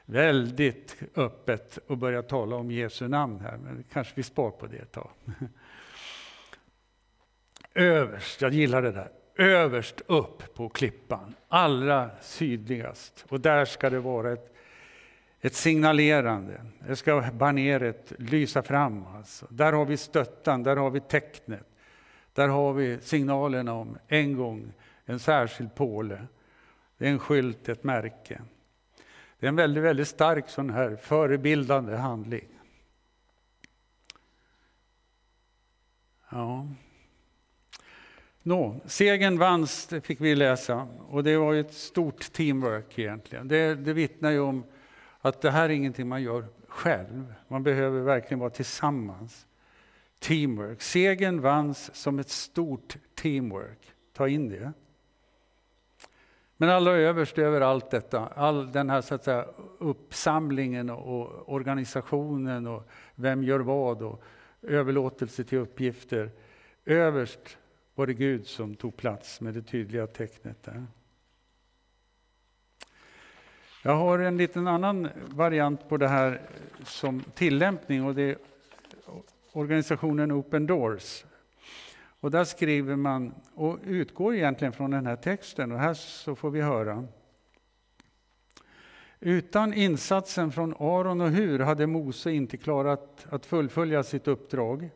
Väldigt 0.06 0.96
öppet 1.16 1.80
att 1.88 1.98
börja 1.98 2.22
tala 2.22 2.56
om 2.56 2.72
Jesu 2.72 3.08
namn 3.08 3.40
här, 3.40 3.58
men 3.58 3.84
kanske 3.94 4.14
vi 4.16 4.24
spar 4.24 4.52
på 4.52 4.68
det 4.68 4.78
ett 4.78 4.92
tag. 4.92 5.10
Överst, 7.74 8.42
jag 8.42 8.54
gillar 8.54 8.82
det 8.82 8.92
där, 8.92 9.12
överst 9.36 10.02
upp 10.08 10.54
på 10.54 10.70
klippan, 10.70 11.36
allra 11.48 12.10
sydligast. 12.22 13.26
Och 13.30 13.40
där 13.40 13.66
ska 13.66 13.90
det 13.90 14.00
vara 14.00 14.32
ett, 14.32 14.56
ett 15.42 15.56
signalerande. 15.56 16.62
Det 16.88 16.96
ska 16.96 17.24
baneret 17.34 18.14
lysa 18.18 18.62
fram. 18.62 19.06
Alltså. 19.06 19.48
Där 19.50 19.74
har 19.74 19.86
vi 19.86 19.98
stöttan, 19.98 20.64
där 20.64 20.76
har 20.76 20.90
vi 20.90 21.00
tecknet. 21.00 21.66
Där 22.34 22.48
har 22.48 22.74
vi 22.74 23.02
signalerna 23.02 23.74
om 23.74 23.98
en 24.08 24.38
gång 24.38 24.74
en 25.06 25.20
särskild 25.20 25.76
påle. 25.76 26.28
Det 26.98 27.08
är 27.08 27.12
en 27.12 27.20
skylt, 27.20 27.70
ett 27.70 27.84
märke. 27.84 28.42
Det 29.40 29.46
är 29.46 29.50
en 29.50 29.56
väldigt, 29.56 29.84
väldigt 29.84 30.08
stark 30.08 30.50
sån 30.50 30.70
här 30.70 30.96
förebildande 30.96 31.96
handling. 31.96 32.48
Ja. 36.30 36.68
Nå, 38.44 38.76
segern 38.86 39.38
vanns, 39.38 39.88
det 39.88 40.02
fick 40.02 40.22
vi 40.22 40.36
läsa, 40.36 40.88
och 41.08 41.24
det 41.24 41.38
var 41.38 41.54
ett 41.54 41.74
stort 41.74 42.32
teamwork 42.32 43.00
egentligen. 43.00 43.48
Det, 43.48 43.76
det 43.76 43.94
vittnar 43.94 44.32
ju 44.32 44.40
om 44.40 44.64
att 45.22 45.42
det 45.42 45.52
här 45.52 45.64
är 45.64 45.70
ingenting 45.70 46.08
man 46.08 46.24
gör 46.24 46.46
själv. 46.68 47.34
Man 47.48 47.64
behöver 47.64 48.02
verkligen 48.02 48.40
vara 48.40 48.50
tillsammans 48.50 49.46
teamwork. 50.20 50.82
Segern 50.82 51.42
vanns 51.42 51.96
som 51.96 52.20
ett 52.20 52.30
stort 52.30 52.98
teamwork. 53.16 53.94
Ta 54.14 54.28
in 54.28 54.50
det. 54.50 54.74
Men 56.58 56.70
allra 56.70 56.92
överst 56.92 57.38
över 57.38 57.62
allt 57.62 57.92
detta, 57.92 58.28
all 58.28 58.72
den 58.72 58.90
här 58.90 59.02
så 59.02 59.16
att 59.16 59.24
säga, 59.24 59.46
uppsamlingen 59.78 60.90
och 60.90 61.54
organisationen 61.54 62.68
och 62.68 62.90
vem 63.16 63.44
gör 63.44 63.60
vad 63.60 64.02
och 64.02 64.24
överlåtelse 64.62 65.44
till 65.44 65.58
uppgifter. 65.58 66.32
Överst 66.86 67.58
var 67.96 68.08
det 68.08 68.14
Gud 68.14 68.48
som 68.48 68.76
tog 68.76 68.98
plats 68.98 69.42
med 69.42 69.54
det 69.54 69.62
tydliga 69.62 70.08
tecknet 70.08 70.64
där. 70.64 70.86
Jag 73.84 73.96
har 73.96 74.20
en 74.20 74.38
liten 74.38 74.68
annan 74.68 75.08
variant 75.28 75.90
på 75.90 75.98
det 75.98 76.08
här 76.08 76.42
som 76.84 77.24
tillämpning 77.34 78.06
och 78.06 78.16
det 78.16 78.38
organisationen 79.60 80.32
Open 80.32 80.68
Doors. 80.68 81.26
Och 82.20 82.32
där 82.32 82.44
skriver 82.44 82.96
man, 82.96 83.34
och 83.56 83.80
utgår 83.84 84.36
egentligen 84.36 84.74
från 84.74 84.92
den 84.92 85.06
här 85.06 85.16
texten, 85.16 85.72
och 85.72 85.80
här 85.80 85.94
så 85.94 86.36
får 86.36 86.52
vi 86.52 86.62
höra. 86.62 87.08
Utan 89.20 89.74
insatsen 89.74 90.52
från 90.52 90.74
Aron 90.80 91.22
och 91.22 91.30
Hur 91.30 91.60
hade 91.60 91.88
Mose 91.88 92.32
inte 92.32 92.58
klarat 92.58 93.28
att 93.30 93.46
fullfölja 93.46 94.04
sitt 94.04 94.28
uppdrag. 94.28 94.90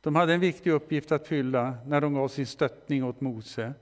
De 0.00 0.14
hade 0.14 0.34
en 0.34 0.40
viktig 0.40 0.70
uppgift 0.70 1.12
att 1.12 1.26
fylla 1.26 1.74
när 1.86 2.00
de 2.00 2.14
gav 2.14 2.28
sin 2.28 2.46
stöttning 2.46 3.04
åt 3.04 3.20
Mose. 3.20 3.74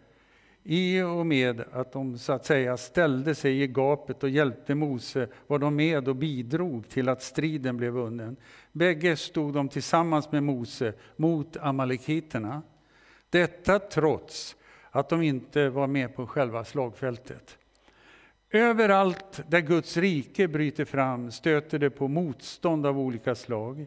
I 0.66 1.02
och 1.02 1.26
med 1.26 1.64
att 1.72 1.92
de 1.92 2.18
så 2.18 2.32
att 2.32 2.46
säga 2.46 2.76
ställde 2.76 3.34
sig 3.34 3.62
i 3.62 3.66
gapet 3.66 4.22
och 4.22 4.28
hjälpte 4.28 4.74
Mose 4.74 5.28
var 5.46 5.58
de 5.58 5.76
med 5.76 6.08
och 6.08 6.16
bidrog 6.16 6.88
till 6.88 7.08
att 7.08 7.22
striden 7.22 7.76
blev 7.76 7.92
vunnen. 7.92 8.36
Bägge 8.72 9.16
stod 9.16 9.54
de 9.54 9.68
tillsammans 9.68 10.32
med 10.32 10.42
Mose 10.42 10.92
mot 11.16 11.56
amalekiterna. 11.56 12.62
Detta 13.30 13.78
trots 13.78 14.56
att 14.90 15.08
de 15.08 15.22
inte 15.22 15.68
var 15.68 15.86
med 15.86 16.16
på 16.16 16.26
själva 16.26 16.64
slagfältet. 16.64 17.58
Överallt 18.50 19.42
där 19.48 19.60
Guds 19.60 19.96
rike 19.96 20.48
bryter 20.48 20.84
fram 20.84 21.30
stöter 21.30 21.78
det 21.78 21.90
på 21.90 22.08
motstånd 22.08 22.86
av 22.86 22.98
olika 22.98 23.34
slag. 23.34 23.86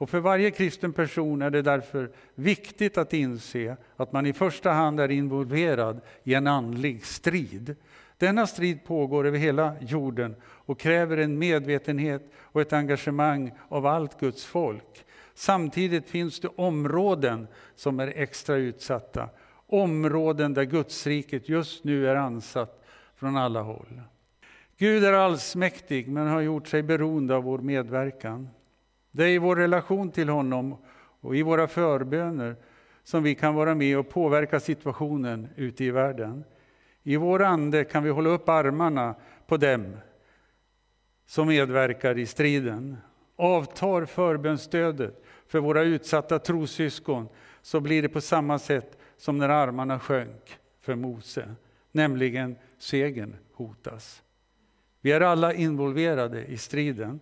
Och 0.00 0.10
för 0.10 0.20
varje 0.20 0.50
kristen 0.50 0.92
person 0.92 1.42
är 1.42 1.50
det 1.50 1.62
därför 1.62 2.10
viktigt 2.34 2.98
att 2.98 3.12
inse 3.12 3.76
att 3.96 4.12
man 4.12 4.26
i 4.26 4.32
första 4.32 4.70
hand 4.70 5.00
är 5.00 5.10
involverad 5.10 6.00
i 6.24 6.34
en 6.34 6.46
andlig 6.46 7.04
strid. 7.04 7.76
Denna 8.18 8.46
strid 8.46 8.84
pågår 8.84 9.26
över 9.26 9.38
hela 9.38 9.74
jorden 9.80 10.36
och 10.42 10.80
kräver 10.80 11.16
en 11.16 11.38
medvetenhet 11.38 12.32
och 12.38 12.60
ett 12.60 12.72
engagemang 12.72 13.52
av 13.68 13.86
allt 13.86 14.20
Guds 14.20 14.44
folk. 14.44 15.04
Samtidigt 15.34 16.08
finns 16.08 16.40
det 16.40 16.48
områden 16.48 17.46
som 17.74 18.00
är 18.00 18.12
extra 18.16 18.56
utsatta. 18.56 19.28
Områden 19.66 20.54
där 20.54 20.64
Gudsriket 20.64 21.48
just 21.48 21.84
nu 21.84 22.08
är 22.08 22.16
ansatt 22.16 22.84
från 23.16 23.36
alla 23.36 23.62
håll. 23.62 24.02
Gud 24.78 25.04
är 25.04 25.12
allsmäktig 25.12 26.08
men 26.08 26.26
har 26.26 26.40
gjort 26.40 26.68
sig 26.68 26.82
beroende 26.82 27.34
av 27.34 27.42
vår 27.42 27.58
medverkan. 27.58 28.48
Det 29.10 29.24
är 29.24 29.28
i 29.28 29.38
vår 29.38 29.56
relation 29.56 30.10
till 30.10 30.28
honom 30.28 30.76
och 31.20 31.36
i 31.36 31.42
våra 31.42 31.66
förböner 31.66 32.56
som 33.02 33.22
vi 33.22 33.34
kan 33.34 33.54
vara 33.54 33.74
med 33.74 33.98
och 33.98 34.08
påverka 34.08 34.60
situationen 34.60 35.48
ute 35.56 35.84
i 35.84 35.90
världen. 35.90 36.44
I 37.02 37.16
vår 37.16 37.42
ande 37.42 37.84
kan 37.84 38.02
vi 38.04 38.10
hålla 38.10 38.30
upp 38.30 38.48
armarna 38.48 39.14
på 39.46 39.56
dem 39.56 39.96
som 41.26 41.48
medverkar 41.48 42.18
i 42.18 42.26
striden. 42.26 42.96
Avtar 43.36 44.04
förbönsstödet 44.04 45.24
för 45.46 45.58
våra 45.58 45.82
utsatta 45.82 46.38
trossyskon 46.38 47.28
så 47.62 47.80
blir 47.80 48.02
det 48.02 48.08
på 48.08 48.20
samma 48.20 48.58
sätt 48.58 48.98
som 49.16 49.38
när 49.38 49.48
armarna 49.48 50.00
sjönk 50.00 50.58
för 50.80 50.94
Mose, 50.94 51.54
nämligen 51.92 52.56
segern 52.78 53.36
hotas. 53.52 54.22
Vi 55.00 55.12
är 55.12 55.20
alla 55.20 55.54
involverade 55.54 56.44
i 56.44 56.56
striden. 56.56 57.20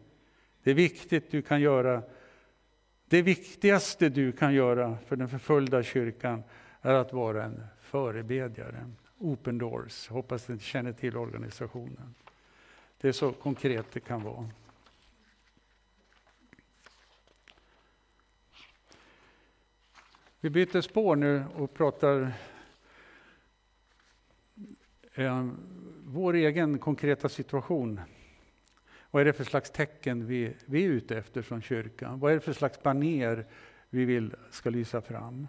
Det, 0.63 0.71
är 0.71 0.75
viktigt 0.75 1.31
du 1.31 1.43
kan 1.43 1.61
göra, 1.61 2.03
det 3.05 3.23
viktigaste 3.23 4.09
du 4.09 4.33
kan 4.33 4.55
göra 4.55 4.99
för 5.07 5.17
den 5.17 5.29
förföljda 5.29 5.83
kyrkan 5.83 6.43
är 6.81 6.95
att 6.95 7.13
vara 7.13 7.45
en 7.45 7.63
förebedjare. 7.81 8.91
Open 9.19 9.59
Doors, 9.59 10.09
hoppas 10.09 10.49
ni 10.49 10.59
känner 10.59 10.93
till 10.93 11.17
organisationen. 11.17 12.15
Det 13.01 13.09
är 13.09 13.13
så 13.13 13.33
konkret 13.33 13.87
det 13.93 14.01
kan 14.01 14.23
vara. 14.23 14.51
Vi 20.41 20.51
byter 20.51 20.81
spår 20.81 21.17
nu 21.17 21.45
och 21.55 21.75
pratar 21.75 22.33
eh, 25.15 25.49
vår 26.05 26.35
egen 26.35 26.79
konkreta 26.79 27.29
situation. 27.29 28.01
Vad 29.11 29.21
är 29.21 29.25
det 29.25 29.33
för 29.33 29.45
slags 29.45 29.71
tecken 29.71 30.27
vi, 30.27 30.57
vi 30.67 30.85
är 30.85 30.89
ute 30.89 31.19
efter 31.19 31.43
från 31.43 31.63
kyrkan? 31.63 32.21
Vad 32.21 32.31
är 32.31 32.35
det 32.35 32.41
för 32.41 32.53
slags 32.53 32.83
baner 32.83 33.47
vi 33.91 34.05
vill 34.05 34.35
ska 34.51 34.71
lysa 34.71 35.01
fram? 35.01 35.49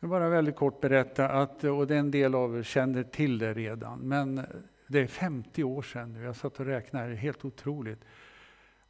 Jag 0.00 0.08
vill 0.08 0.10
bara 0.10 0.28
väldigt 0.28 0.56
kort 0.56 0.80
berätta, 0.80 1.28
att, 1.28 1.64
och 1.64 1.86
det 1.86 1.94
är 1.94 1.98
en 1.98 2.10
del 2.10 2.34
av 2.34 2.58
er 2.58 2.62
känner 2.62 3.02
till 3.02 3.38
det 3.38 3.54
redan, 3.54 3.98
men 3.98 4.46
det 4.86 5.00
är 5.00 5.06
50 5.06 5.64
år 5.64 5.82
sedan 5.82 6.12
nu. 6.12 6.22
Jag 6.22 6.36
satt 6.36 6.60
och 6.60 6.66
räknade, 6.66 7.06
det 7.06 7.12
är 7.12 7.16
helt 7.16 7.44
otroligt. 7.44 8.04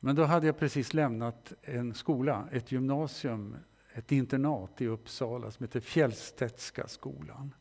Men 0.00 0.16
då 0.16 0.24
hade 0.24 0.46
jag 0.46 0.58
precis 0.58 0.94
lämnat 0.94 1.52
en 1.62 1.94
skola, 1.94 2.48
ett 2.52 2.72
gymnasium, 2.72 3.56
ett 3.92 4.12
internat 4.12 4.80
i 4.80 4.86
Uppsala 4.86 5.50
som 5.50 5.64
heter 5.64 5.80
Fjällstedtska 5.80 6.88
skolan. 6.88 7.54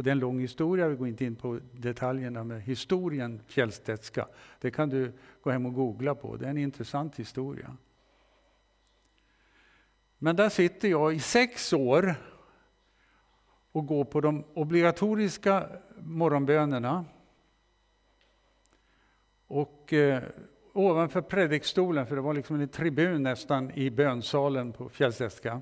Och 0.00 0.04
det 0.04 0.10
är 0.10 0.12
en 0.12 0.18
lång 0.18 0.40
historia, 0.40 0.88
vi 0.88 0.96
går 0.96 1.08
inte 1.08 1.24
in 1.24 1.36
på 1.36 1.60
detaljerna 1.72 2.44
med 2.44 2.62
historien 2.62 3.40
Fjällstedtska. 3.46 4.26
Det 4.60 4.70
kan 4.70 4.88
du 4.88 5.12
gå 5.42 5.50
hem 5.50 5.66
och 5.66 5.74
googla 5.74 6.14
på, 6.14 6.36
det 6.36 6.46
är 6.46 6.50
en 6.50 6.58
intressant 6.58 7.16
historia. 7.16 7.76
Men 10.18 10.36
där 10.36 10.48
sitter 10.48 10.88
jag 10.88 11.14
i 11.14 11.20
sex 11.20 11.72
år 11.72 12.14
och 13.72 13.86
går 13.86 14.04
på 14.04 14.20
de 14.20 14.44
obligatoriska 14.54 15.68
morgonbönerna. 15.96 17.04
Och 19.46 19.92
eh, 19.92 20.22
ovanför 20.72 21.22
predikstolen, 21.22 22.06
för 22.06 22.16
det 22.16 22.22
var 22.22 22.34
liksom 22.34 22.60
en 22.60 22.68
tribun 22.68 23.22
nästan 23.22 23.70
i 23.70 23.90
bönsalen 23.90 24.72
på 24.72 24.88
Fjällstedtska, 24.88 25.60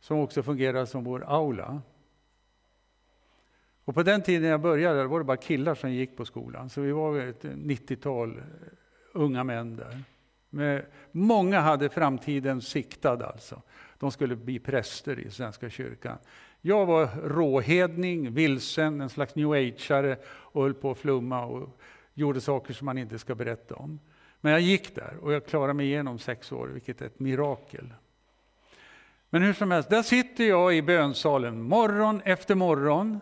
som 0.00 0.18
också 0.18 0.42
fungerar 0.42 0.84
som 0.84 1.04
vår 1.04 1.24
aula. 1.26 1.82
Och 3.90 3.94
på 3.94 4.02
den 4.02 4.22
tiden 4.22 4.48
jag 4.50 4.60
började 4.60 5.06
var 5.06 5.18
det 5.18 5.24
bara 5.24 5.36
killar 5.36 5.74
som 5.74 5.92
gick 5.92 6.16
på 6.16 6.24
skolan, 6.24 6.70
så 6.70 6.80
vi 6.80 6.92
var 6.92 7.18
ett 7.18 7.44
90-tal 7.44 8.42
unga 9.12 9.44
män 9.44 9.76
där. 9.76 10.02
Men 10.50 10.82
många 11.12 11.60
hade 11.60 11.88
framtiden 11.88 12.62
siktad 12.62 13.26
alltså. 13.26 13.62
De 13.98 14.10
skulle 14.10 14.36
bli 14.36 14.58
präster 14.58 15.18
i 15.18 15.30
Svenska 15.30 15.70
kyrkan. 15.70 16.18
Jag 16.60 16.86
var 16.86 17.06
råhedning, 17.24 18.34
vilsen, 18.34 19.00
en 19.00 19.08
slags 19.08 19.34
new 19.34 19.52
ageare 19.52 20.16
och 20.26 20.62
höll 20.62 20.74
på 20.74 20.90
att 20.90 20.98
flumma 20.98 21.44
och 21.44 21.80
gjorde 22.14 22.40
saker 22.40 22.74
som 22.74 22.84
man 22.84 22.98
inte 22.98 23.18
ska 23.18 23.34
berätta 23.34 23.74
om. 23.74 24.00
Men 24.40 24.52
jag 24.52 24.60
gick 24.60 24.94
där 24.94 25.16
och 25.22 25.32
jag 25.32 25.46
klarade 25.46 25.74
mig 25.74 25.86
igenom 25.86 26.18
sex 26.18 26.52
år, 26.52 26.66
vilket 26.68 27.02
är 27.02 27.06
ett 27.06 27.20
mirakel. 27.20 27.94
Men 29.30 29.42
hur 29.42 29.52
som 29.52 29.70
helst, 29.70 29.90
där 29.90 30.02
sitter 30.02 30.44
jag 30.44 30.76
i 30.76 30.82
bönsalen 30.82 31.62
morgon 31.62 32.22
efter 32.24 32.54
morgon 32.54 33.20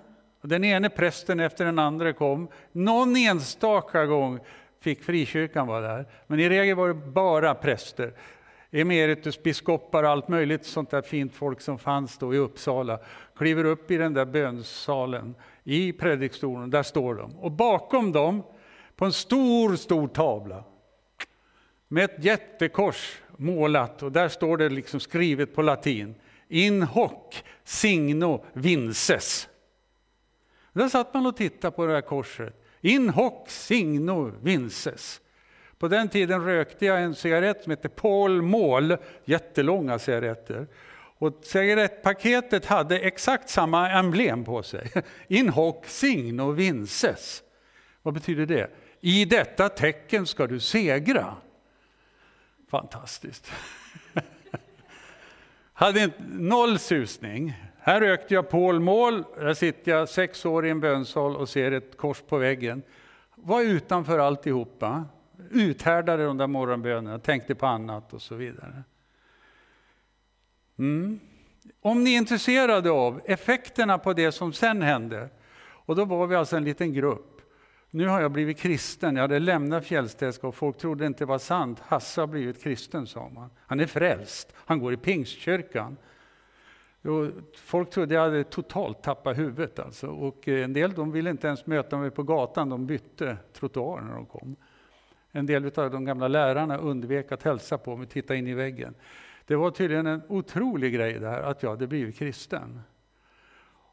den 0.49 0.65
ene 0.65 0.89
prästen 0.89 1.41
efter 1.41 1.65
den 1.65 1.79
andra 1.79 2.13
kom. 2.13 2.49
Någon 2.73 3.17
enstaka 3.17 4.07
gång 4.07 4.41
fick 4.81 5.03
frikyrkan 5.03 5.67
vara 5.67 5.81
där, 5.81 6.07
men 6.27 6.41
i 6.41 6.49
regel 6.49 6.77
var 6.77 6.89
det 6.89 6.95
bara 6.95 7.55
präster. 7.55 8.13
Emeritusbiskopar 8.71 10.03
och 10.03 10.11
allt 10.11 10.29
möjligt 10.29 10.65
sånt 10.65 10.91
där 10.91 11.03
fint 11.03 11.35
folk 11.35 11.61
som 11.61 11.79
fanns 11.79 12.19
då 12.19 12.35
i 12.35 12.39
Uppsala 12.39 12.99
kliver 13.37 13.65
upp 13.65 13.91
i 13.91 13.97
den 13.97 14.15
där 14.15 14.25
bönsalen 14.25 15.35
i 15.65 15.93
predikstolen, 15.93 16.71
där 16.71 16.83
står 16.83 17.15
de. 17.15 17.37
Och 17.37 17.53
bakom 17.53 18.13
dem, 18.13 18.43
på 18.97 19.05
en 19.05 19.13
stor, 19.13 19.77
stor 19.77 20.09
tavla, 20.09 20.65
med 21.89 22.05
ett 22.05 22.25
jättekors 22.25 23.23
målat, 23.37 24.03
och 24.03 24.13
där 24.13 24.29
står 24.29 24.57
det 24.57 24.69
liksom 24.69 25.01
skrivet 25.01 25.55
på 25.55 25.63
latin, 25.63 26.15
In 26.49 26.83
hoc 26.83 27.43
signo 27.65 28.45
vinces. 28.53 29.49
Där 30.79 30.89
satt 30.89 31.15
man 31.15 31.27
och 31.27 31.37
tittade 31.37 31.77
på 31.77 31.87
det 31.87 31.93
här 31.93 32.01
korset. 32.01 32.55
In 32.81 33.09
hoc 33.09 33.49
signo 33.49 34.33
vinces. 34.43 35.21
På 35.79 35.89
den 35.89 36.09
tiden 36.09 36.45
rökte 36.45 36.87
jag 36.87 37.03
en 37.03 37.15
cigarett 37.15 37.63
som 37.63 37.71
hette 37.71 37.89
Paul 37.89 38.43
Mål, 38.43 38.97
jättelånga 39.25 39.99
cigaretter. 39.99 40.67
Och 41.19 41.41
cigarettpaketet 41.43 42.67
hade 42.67 42.99
exakt 42.99 43.51
samma 43.51 43.91
emblem 43.91 44.45
på 44.45 44.63
sig. 44.63 44.91
In 45.29 45.49
hoc 45.49 45.85
signo 45.87 46.51
vinces. 46.51 47.43
Vad 48.03 48.15
betyder 48.15 48.47
det? 48.47 48.71
I 49.01 49.25
detta 49.25 49.69
tecken 49.69 50.27
ska 50.27 50.47
du 50.47 50.61
segra. 50.61 51.37
Fantastiskt. 52.71 53.53
hade 55.73 56.11
noll 56.29 56.79
susning. 56.79 57.55
Här 57.89 58.01
rökte 58.01 58.35
jag 58.35 58.49
Paul 58.49 58.81
där 58.85 59.45
här 59.45 59.55
sitter 59.55 59.93
jag 59.93 60.09
sex 60.09 60.45
år 60.45 60.67
i 60.67 60.71
en 60.71 60.81
bönsal 60.81 61.37
och 61.37 61.49
ser 61.49 61.73
ett 61.73 61.97
kors 61.97 62.21
på 62.21 62.39
väggen. 62.39 62.83
Var 63.35 63.63
utanför 63.63 64.19
alltihopa, 64.19 65.05
uthärdade 65.51 66.25
de 66.25 66.37
där 66.37 66.47
morgonbönerna, 66.47 67.19
tänkte 67.19 67.55
på 67.55 67.67
annat 67.67 68.13
och 68.13 68.23
så 68.23 68.35
vidare. 68.35 68.83
Mm. 70.79 71.21
om 71.81 72.05
ni 72.05 72.15
är 72.15 72.19
intresserade 72.19 72.91
av 72.91 73.21
effekterna 73.25 73.99
på 73.99 74.13
det 74.13 74.33
som 74.33 74.53
sen 74.53 74.83
hände, 74.83 75.29
och 75.61 75.97
då 75.97 76.05
var 76.05 76.27
vi 76.27 76.37
alltså 76.37 76.57
en 76.57 76.65
liten 76.65 76.93
grupp. 76.93 77.41
Nu 77.91 78.07
har 78.07 78.21
jag 78.21 78.33
blivit 78.33 78.59
kristen, 78.59 79.15
jag 79.17 79.23
hade 79.23 79.39
lämnat 79.39 79.85
Fjällstedska 79.85 80.47
och 80.47 80.55
folk 80.55 80.79
trodde 80.79 81.07
inte 81.07 81.19
det 81.19 81.29
var 81.29 81.39
sant. 81.39 81.81
Hasse 81.81 82.21
har 82.21 82.27
blivit 82.27 82.63
kristen, 82.63 83.07
sa 83.07 83.29
man. 83.29 83.51
Han 83.67 83.81
är 83.81 83.87
frälst, 83.87 84.53
han 84.57 84.79
går 84.79 84.93
i 84.93 84.97
pingstkyrkan 84.97 85.97
folk 87.55 87.91
trodde 87.91 88.15
jag 88.15 88.23
hade 88.23 88.45
totalt 88.45 89.03
tappat 89.03 89.39
huvudet. 89.39 89.79
Alltså. 89.79 90.07
Och 90.07 90.49
eh, 90.49 90.65
en 90.65 90.73
del 90.73 90.93
de 90.93 91.13
ville 91.13 91.31
inte 91.31 91.47
ens 91.47 91.67
möta 91.67 91.99
mig 91.99 92.11
på 92.11 92.23
gatan, 92.23 92.69
de 92.69 92.87
bytte 92.87 93.37
trottoar 93.53 94.01
när 94.01 94.15
de 94.15 94.27
kom. 94.27 94.57
En 95.33 95.47
del 95.47 95.65
av 95.65 95.91
de 95.91 96.05
gamla 96.05 96.29
lärarna 96.29 96.77
undvek 96.77 97.33
att 97.33 97.43
hälsa 97.43 97.79
på 97.79 97.97
mig, 97.97 98.07
titta 98.07 98.35
in 98.35 98.47
i 98.47 98.55
väggen. 98.55 98.95
Det 99.47 99.57
var 99.57 99.71
tydligen 99.71 100.07
en 100.07 100.23
otrolig 100.29 100.95
grej 100.95 101.13
det 101.13 101.29
här, 101.29 101.43
att 101.43 101.63
jag 101.63 101.71
hade 101.71 101.87
blivit 101.87 102.17
kristen. 102.17 102.81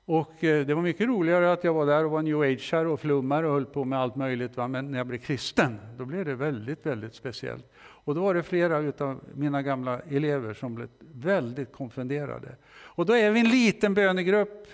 Och 0.06 0.44
eh, 0.44 0.65
det 0.65 0.74
var 0.74 0.82
mycket 0.82 1.08
roligare 1.08 1.52
att 1.52 1.63
jag 1.63 1.74
var 1.74 1.86
där 1.86 2.06
och 2.06 2.12
var 2.12 2.22
new 2.22 2.41
ageare 2.41 2.88
och 2.88 3.00
flummare 3.00 3.48
och 3.48 3.54
höll 3.54 3.65
på 3.65 3.86
med 3.86 4.00
allt 4.00 4.15
möjligt. 4.15 4.58
Va? 4.58 4.68
Men 4.68 4.91
när 4.91 4.98
jag 4.98 5.08
blev 5.08 5.18
kristen, 5.18 5.80
då 5.98 6.06
blev 6.06 6.26
det 6.26 6.36
väldigt, 6.36 6.86
väldigt 6.86 7.15
speciellt. 7.15 7.72
Och 7.78 8.15
då 8.15 8.22
var 8.22 8.34
det 8.34 8.44
flera 8.44 8.78
av 8.78 9.20
mina 9.34 9.62
gamla 9.62 10.00
elever 10.00 10.54
som 10.54 10.76
blev 10.76 10.88
väldigt 11.00 11.72
konfunderade. 11.72 12.56
Och 12.76 13.06
då 13.06 13.15
är 13.15 13.32
vi 13.32 13.39
en 13.39 13.50
liten 13.50 13.94
bönegrupp 13.94 14.68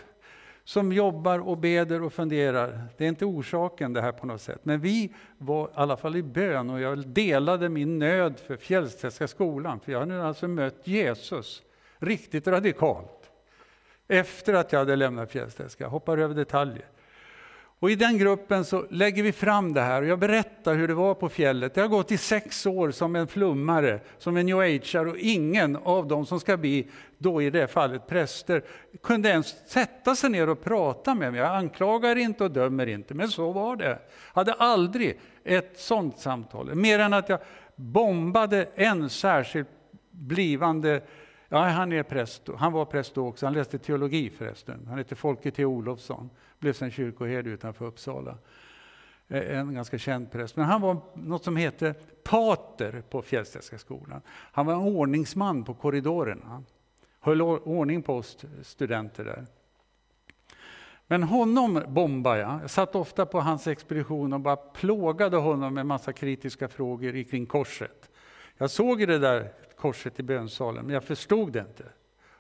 som 0.64 0.92
jobbar 0.92 1.40
och 1.40 1.58
beder 1.58 2.04
och 2.04 2.14
funderar. 2.14 2.84
Det 2.98 3.04
är 3.04 3.10
inte 3.10 3.26
orsaken 3.26 3.94
det 3.94 4.02
här 4.02 4.12
på 4.12 4.26
något 4.26 4.42
sätt. 4.42 4.60
Men 4.64 4.80
vi 4.80 5.14
var 5.38 5.68
i 5.68 5.72
alla 5.74 5.98
fall 5.98 6.16
i 6.16 6.24
bön 6.24 6.70
och 6.70 6.82
jag 6.82 7.08
delade 7.08 7.70
min 7.70 8.00
nöd 8.00 8.40
för 8.40 8.58
Fjällstedtska 8.58 9.28
skolan. 9.28 9.80
För 9.80 9.92
jag 9.92 10.00
hade 10.00 10.24
alltså 10.24 10.48
mött 10.48 10.88
Jesus 10.88 11.62
riktigt 12.00 12.48
radikalt 12.48 13.21
efter 14.12 14.54
att 14.54 14.72
jag 14.72 14.80
hade 14.80 14.96
lämnat 14.96 15.32
Fjällstedtska. 15.32 15.84
Jag 15.84 15.92
hoppar 15.92 16.18
över 16.18 16.36
detaljer. 16.36 16.86
Och 17.80 17.92
I 17.92 17.96
den 17.96 18.18
gruppen 18.18 18.66
så 18.66 18.86
lägger 18.90 19.24
vi 19.24 19.32
fram 19.32 19.74
det 19.74 19.82
här 19.82 20.02
och 20.02 20.08
jag 20.08 20.20
berättar 20.20 20.76
hur 20.76 20.88
det 20.88 20.94
var 20.94 21.14
på 21.14 21.30
fjället. 21.30 21.74
Det 21.74 21.82
har 21.82 21.88
gått 21.88 22.12
i 22.12 22.18
sex 22.18 22.66
år 22.66 22.92
som 22.92 23.16
en 23.16 23.28
flummare, 23.28 24.00
som 24.18 24.38
en 24.38 24.46
new 24.46 24.60
ageare 24.60 25.10
och 25.10 25.18
ingen 25.18 25.76
av 25.76 26.08
dem 26.08 26.26
som 26.26 26.40
ska 26.40 26.58
bli, 26.58 26.88
då 27.18 27.42
i 27.42 27.50
det 27.50 27.68
fallet 27.68 28.08
präster, 28.08 28.64
kunde 29.04 29.30
ens 29.30 29.70
sätta 29.70 30.16
sig 30.16 30.30
ner 30.30 30.50
och 30.50 30.64
prata 30.64 31.16
med 31.16 31.32
mig. 31.32 31.42
Jag 31.42 31.56
anklagar 31.56 32.16
inte 32.16 32.44
och 32.44 32.52
dömer 32.52 32.88
inte, 32.88 33.14
men 33.14 33.30
så 33.30 33.52
var 33.52 33.76
det. 33.76 33.86
Jag 33.86 34.00
hade 34.34 34.54
aldrig 34.54 35.20
ett 35.44 35.80
sånt 35.80 36.20
samtal, 36.20 36.76
mer 36.76 37.00
än 37.00 37.14
att 37.14 37.30
jag 37.30 37.40
bombade 37.76 38.68
en 38.76 39.10
särskild 39.10 39.68
blivande 40.12 41.02
Ja, 41.54 41.68
han, 41.68 41.92
är 41.92 42.04
präst, 42.04 42.50
han 42.58 42.74
var 42.74 42.86
präst 42.86 43.16
då 43.16 43.28
också, 43.28 43.46
han 43.46 43.54
läste 43.54 43.80
teologi 43.80 44.30
förresten. 44.30 44.86
Han 44.88 44.98
hette 44.98 45.16
Folke 45.16 45.52
T. 45.52 45.66
Olofsson, 45.66 46.30
blev 46.60 46.74
sen 46.74 46.92
kyrkoherde 46.92 47.50
utanför 47.50 47.86
Uppsala. 47.86 48.38
Eh, 49.28 49.60
en 49.60 49.74
ganska 49.74 49.98
känd 49.98 50.32
präst. 50.32 50.56
Men 50.56 50.66
han 50.66 50.82
var 50.82 50.98
något 51.14 51.44
som 51.44 51.56
heter 51.56 51.96
pater 52.24 53.04
på 53.10 53.22
Fjällstedtska 53.22 53.78
skolan. 53.78 54.22
Han 54.28 54.66
var 54.66 54.74
en 54.74 54.80
ordningsman 54.80 55.64
på 55.64 55.74
korridorerna. 55.74 56.64
Höll 57.20 57.42
ordning 57.42 58.02
på 58.02 58.16
oss 58.16 58.38
studenter 58.62 59.26
där. 59.26 59.46
Men 61.08 61.24
honom 61.24 61.84
bombade 61.88 62.40
jag. 62.40 62.60
Jag 62.62 62.70
satt 62.70 62.96
ofta 62.96 63.26
på 63.26 63.40
hans 63.42 63.68
expedition 63.68 64.34
och 64.34 64.40
bara 64.40 64.56
plågade 64.56 65.38
honom 65.38 65.74
med 65.74 65.86
massa 65.86 66.14
kritiska 66.14 66.68
frågor 66.68 67.24
kring 67.24 67.46
korset. 67.46 68.10
Jag 68.58 68.70
såg 68.70 69.08
det 69.08 69.20
där 69.20 69.52
korset 69.82 70.20
i 70.20 70.24
bönsalen, 70.24 70.86
men 70.86 70.94
jag 70.94 71.04
förstod 71.04 71.54
det 71.54 71.60
inte. 71.60 71.84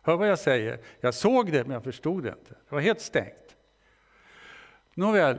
Hör 0.01 0.17
vad 0.17 0.29
jag 0.29 0.39
säger. 0.39 0.79
Jag 0.99 1.13
såg 1.13 1.51
det, 1.51 1.63
men 1.63 1.71
jag 1.73 1.83
förstod 1.83 2.23
det 2.23 2.29
inte. 2.29 2.49
Det 2.49 2.75
var 2.75 2.79
helt 2.79 3.01
stängt. 3.01 3.55
Nåväl, 4.93 5.37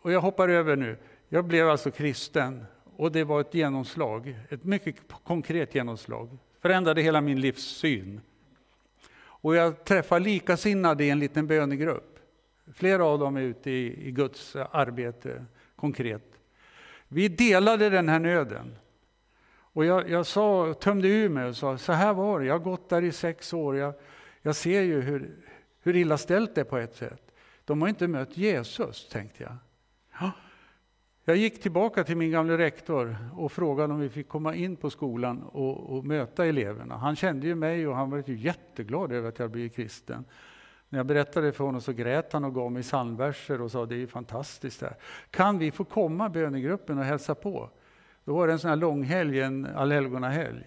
och 0.00 0.12
jag 0.12 0.20
hoppar 0.20 0.48
över 0.48 0.76
nu. 0.76 0.96
Jag 1.28 1.44
blev 1.44 1.68
alltså 1.68 1.90
kristen 1.90 2.64
och 2.96 3.12
det 3.12 3.24
var 3.24 3.40
ett 3.40 3.54
genomslag, 3.54 4.38
ett 4.48 4.64
mycket 4.64 4.96
konkret 5.24 5.74
genomslag. 5.74 6.38
Förändrade 6.60 7.02
hela 7.02 7.20
min 7.20 7.40
livssyn. 7.40 8.20
Och 9.16 9.56
jag 9.56 9.84
träffar 9.84 10.20
likasinnade 10.20 11.04
i 11.04 11.10
en 11.10 11.18
liten 11.18 11.46
bönegrupp. 11.46 12.18
Flera 12.74 13.04
av 13.04 13.18
dem 13.18 13.36
är 13.36 13.40
ute 13.40 13.70
i, 13.70 14.08
i 14.08 14.10
Guds 14.10 14.56
arbete 14.56 15.44
konkret. 15.76 16.40
Vi 17.08 17.28
delade 17.28 17.90
den 17.90 18.08
här 18.08 18.18
nöden. 18.18 18.76
Och 19.74 19.84
jag, 19.84 20.10
jag 20.10 20.26
sa, 20.26 20.74
tömde 20.74 21.08
ur 21.08 21.28
mig 21.28 21.44
och 21.44 21.56
sa, 21.56 21.78
så 21.78 21.92
här 21.92 22.14
var 22.14 22.40
det, 22.40 22.46
jag 22.46 22.54
har 22.54 22.64
gått 22.64 22.88
där 22.88 23.02
i 23.02 23.12
sex 23.12 23.52
år. 23.52 23.76
Jag, 23.76 23.94
jag 24.42 24.56
ser 24.56 24.82
ju 24.82 25.00
hur, 25.00 25.36
hur 25.82 25.96
illa 25.96 26.18
ställt 26.18 26.54
det 26.54 26.60
är 26.60 26.64
på 26.64 26.78
ett 26.78 26.94
sätt. 26.94 27.32
De 27.64 27.82
har 27.82 27.88
inte 27.88 28.08
mött 28.08 28.36
Jesus, 28.36 29.08
tänkte 29.08 29.42
jag. 29.42 29.56
Ja. 30.20 30.30
Jag 31.24 31.36
gick 31.36 31.62
tillbaka 31.62 32.04
till 32.04 32.16
min 32.16 32.30
gamle 32.30 32.58
rektor 32.58 33.16
och 33.36 33.52
frågade 33.52 33.92
om 33.92 34.00
vi 34.00 34.08
fick 34.08 34.28
komma 34.28 34.54
in 34.54 34.76
på 34.76 34.90
skolan 34.90 35.42
och, 35.42 35.96
och 35.96 36.04
möta 36.04 36.46
eleverna. 36.46 36.96
Han 36.96 37.16
kände 37.16 37.46
ju 37.46 37.54
mig 37.54 37.88
och 37.88 37.96
han 37.96 38.10
var 38.10 38.22
ju 38.26 38.36
jätteglad 38.36 39.12
över 39.12 39.28
att 39.28 39.38
jag 39.38 39.50
blivit 39.50 39.76
kristen. 39.76 40.24
När 40.88 40.98
jag 40.98 41.06
berättade 41.06 41.52
för 41.52 41.64
honom 41.64 41.80
så 41.80 41.92
grät 41.92 42.32
han 42.32 42.44
och 42.44 42.54
gav 42.54 42.72
mig 42.72 42.82
psalmverser 42.82 43.60
och 43.60 43.70
sa 43.70 43.86
det 43.86 43.94
är 43.94 43.98
ju 43.98 44.06
fantastiskt. 44.06 44.82
Här. 44.82 44.96
Kan 45.30 45.58
vi 45.58 45.70
få 45.70 45.84
komma 45.84 46.28
bönegruppen 46.28 46.98
och 46.98 47.04
hälsa 47.04 47.34
på? 47.34 47.70
Då 48.24 48.34
var 48.34 48.46
det 48.46 48.52
en 48.52 48.58
sån 48.58 48.70
här 48.70 48.76
långhelg, 48.76 49.40
en 49.40 49.66
allhelgonahelg. 49.66 50.64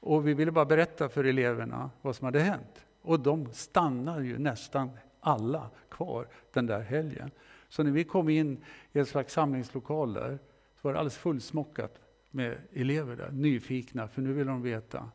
Och 0.00 0.28
vi 0.28 0.34
ville 0.34 0.50
bara 0.50 0.64
berätta 0.64 1.08
för 1.08 1.24
eleverna 1.24 1.90
vad 2.02 2.16
som 2.16 2.24
hade 2.24 2.40
hänt. 2.40 2.86
Och 3.02 3.20
de 3.20 3.52
stannade 3.52 4.24
ju 4.24 4.38
nästan 4.38 4.90
alla 5.20 5.70
kvar 5.88 6.28
den 6.52 6.66
där 6.66 6.80
helgen. 6.80 7.30
Så 7.68 7.82
när 7.82 7.90
vi 7.90 8.04
kom 8.04 8.28
in 8.28 8.64
i 8.92 8.98
en 8.98 9.06
slags 9.06 9.32
samlingslokal 9.32 10.12
där, 10.12 10.38
så 10.80 10.88
var 10.88 10.92
det 10.92 10.98
alldeles 10.98 11.18
fullsmockat 11.18 12.00
med 12.30 12.58
elever 12.72 13.16
där, 13.16 13.30
nyfikna, 13.30 14.08
för 14.08 14.22
nu 14.22 14.32
vill 14.32 14.46
de 14.46 14.62
veta. 14.62 15.10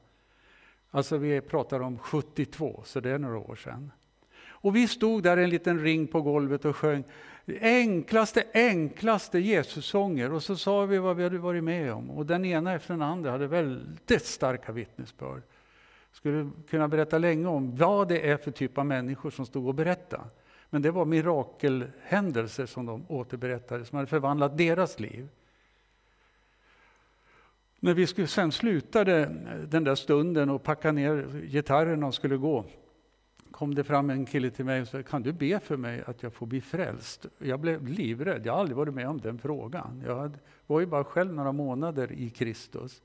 Alltså 0.91 1.17
vi 1.17 1.41
pratar 1.41 1.79
om 1.79 1.99
72, 1.99 2.81
så 2.85 2.99
det 2.99 3.09
är 3.09 3.19
några 3.19 3.37
år 3.37 3.55
sedan. 3.55 3.91
Och 4.47 4.75
vi 4.75 4.87
stod 4.87 5.23
där 5.23 5.37
i 5.37 5.43
en 5.43 5.49
liten 5.49 5.79
ring 5.79 6.07
på 6.07 6.21
golvet 6.21 6.65
och 6.65 6.75
sjöng 6.75 7.03
enklaste, 7.47 8.43
enklaste 8.53 9.39
Jesussånger. 9.39 10.31
Och 10.31 10.43
så 10.43 10.55
sa 10.55 10.85
vi 10.85 10.97
vad 10.97 11.15
vi 11.15 11.23
hade 11.23 11.37
varit 11.37 11.63
med 11.63 11.93
om. 11.93 12.11
Och 12.11 12.25
den 12.25 12.45
ena 12.45 12.73
efter 12.73 12.93
den 12.93 13.01
andra 13.01 13.31
hade 13.31 13.47
väldigt 13.47 14.25
starka 14.25 14.71
vittnesbörd. 14.71 15.41
Skulle 16.11 16.49
kunna 16.69 16.87
berätta 16.87 17.17
länge 17.17 17.47
om 17.47 17.75
vad 17.75 18.07
det 18.07 18.29
är 18.29 18.37
för 18.37 18.51
typ 18.51 18.77
av 18.77 18.85
människor 18.85 19.29
som 19.29 19.45
stod 19.45 19.67
och 19.67 19.75
berättade. 19.75 20.23
Men 20.69 20.81
det 20.81 20.91
var 20.91 21.05
mirakelhändelser 21.05 22.65
som 22.65 22.85
de 22.85 23.05
återberättade, 23.07 23.85
som 23.85 23.95
hade 23.95 24.07
förvandlat 24.07 24.57
deras 24.57 24.99
liv. 24.99 25.27
När 27.79 27.93
vi 27.93 28.27
sen 28.27 28.51
slutade 28.51 29.25
den 29.67 29.83
där 29.83 29.95
stunden 29.95 30.49
och 30.49 30.63
packade 30.63 30.91
ner 30.91 31.41
gitarrerna 31.43 32.07
och 32.07 32.13
skulle 32.13 32.37
gå, 32.37 32.65
kom 33.51 33.75
det 33.75 33.83
fram 33.83 34.09
en 34.09 34.25
kille 34.25 34.49
till 34.49 34.65
mig 34.65 34.81
och 34.81 34.87
sa, 34.87 35.03
kan 35.03 35.21
du 35.23 35.33
be 35.33 35.59
för 35.59 35.77
mig 35.77 36.03
att 36.05 36.23
jag 36.23 36.33
får 36.33 36.45
bli 36.45 36.61
frälst? 36.61 37.25
Jag 37.37 37.59
blev 37.59 37.87
livrädd, 37.87 38.45
jag 38.45 38.53
har 38.53 38.59
aldrig 38.59 38.77
varit 38.77 38.93
med 38.93 39.07
om 39.07 39.17
den 39.21 39.39
frågan. 39.39 40.03
Jag 40.05 40.37
var 40.67 40.79
ju 40.79 40.85
bara 40.85 41.03
själv 41.03 41.33
några 41.33 41.51
månader 41.51 42.11
i 42.11 42.29
Kristus. 42.29 43.01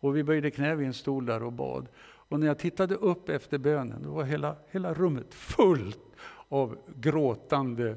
Och 0.00 0.16
vi 0.16 0.24
böjde 0.24 0.50
knä 0.50 0.74
vid 0.74 0.86
en 0.86 0.94
stol 0.94 1.26
där 1.26 1.42
och 1.42 1.52
bad. 1.52 1.88
Och 2.02 2.40
när 2.40 2.46
jag 2.46 2.58
tittade 2.58 2.94
upp 2.94 3.28
efter 3.28 3.58
bönen, 3.58 4.02
då 4.02 4.10
var 4.10 4.24
hela, 4.24 4.56
hela 4.70 4.94
rummet 4.94 5.34
fullt 5.34 6.00
av 6.48 6.78
gråtande 6.96 7.96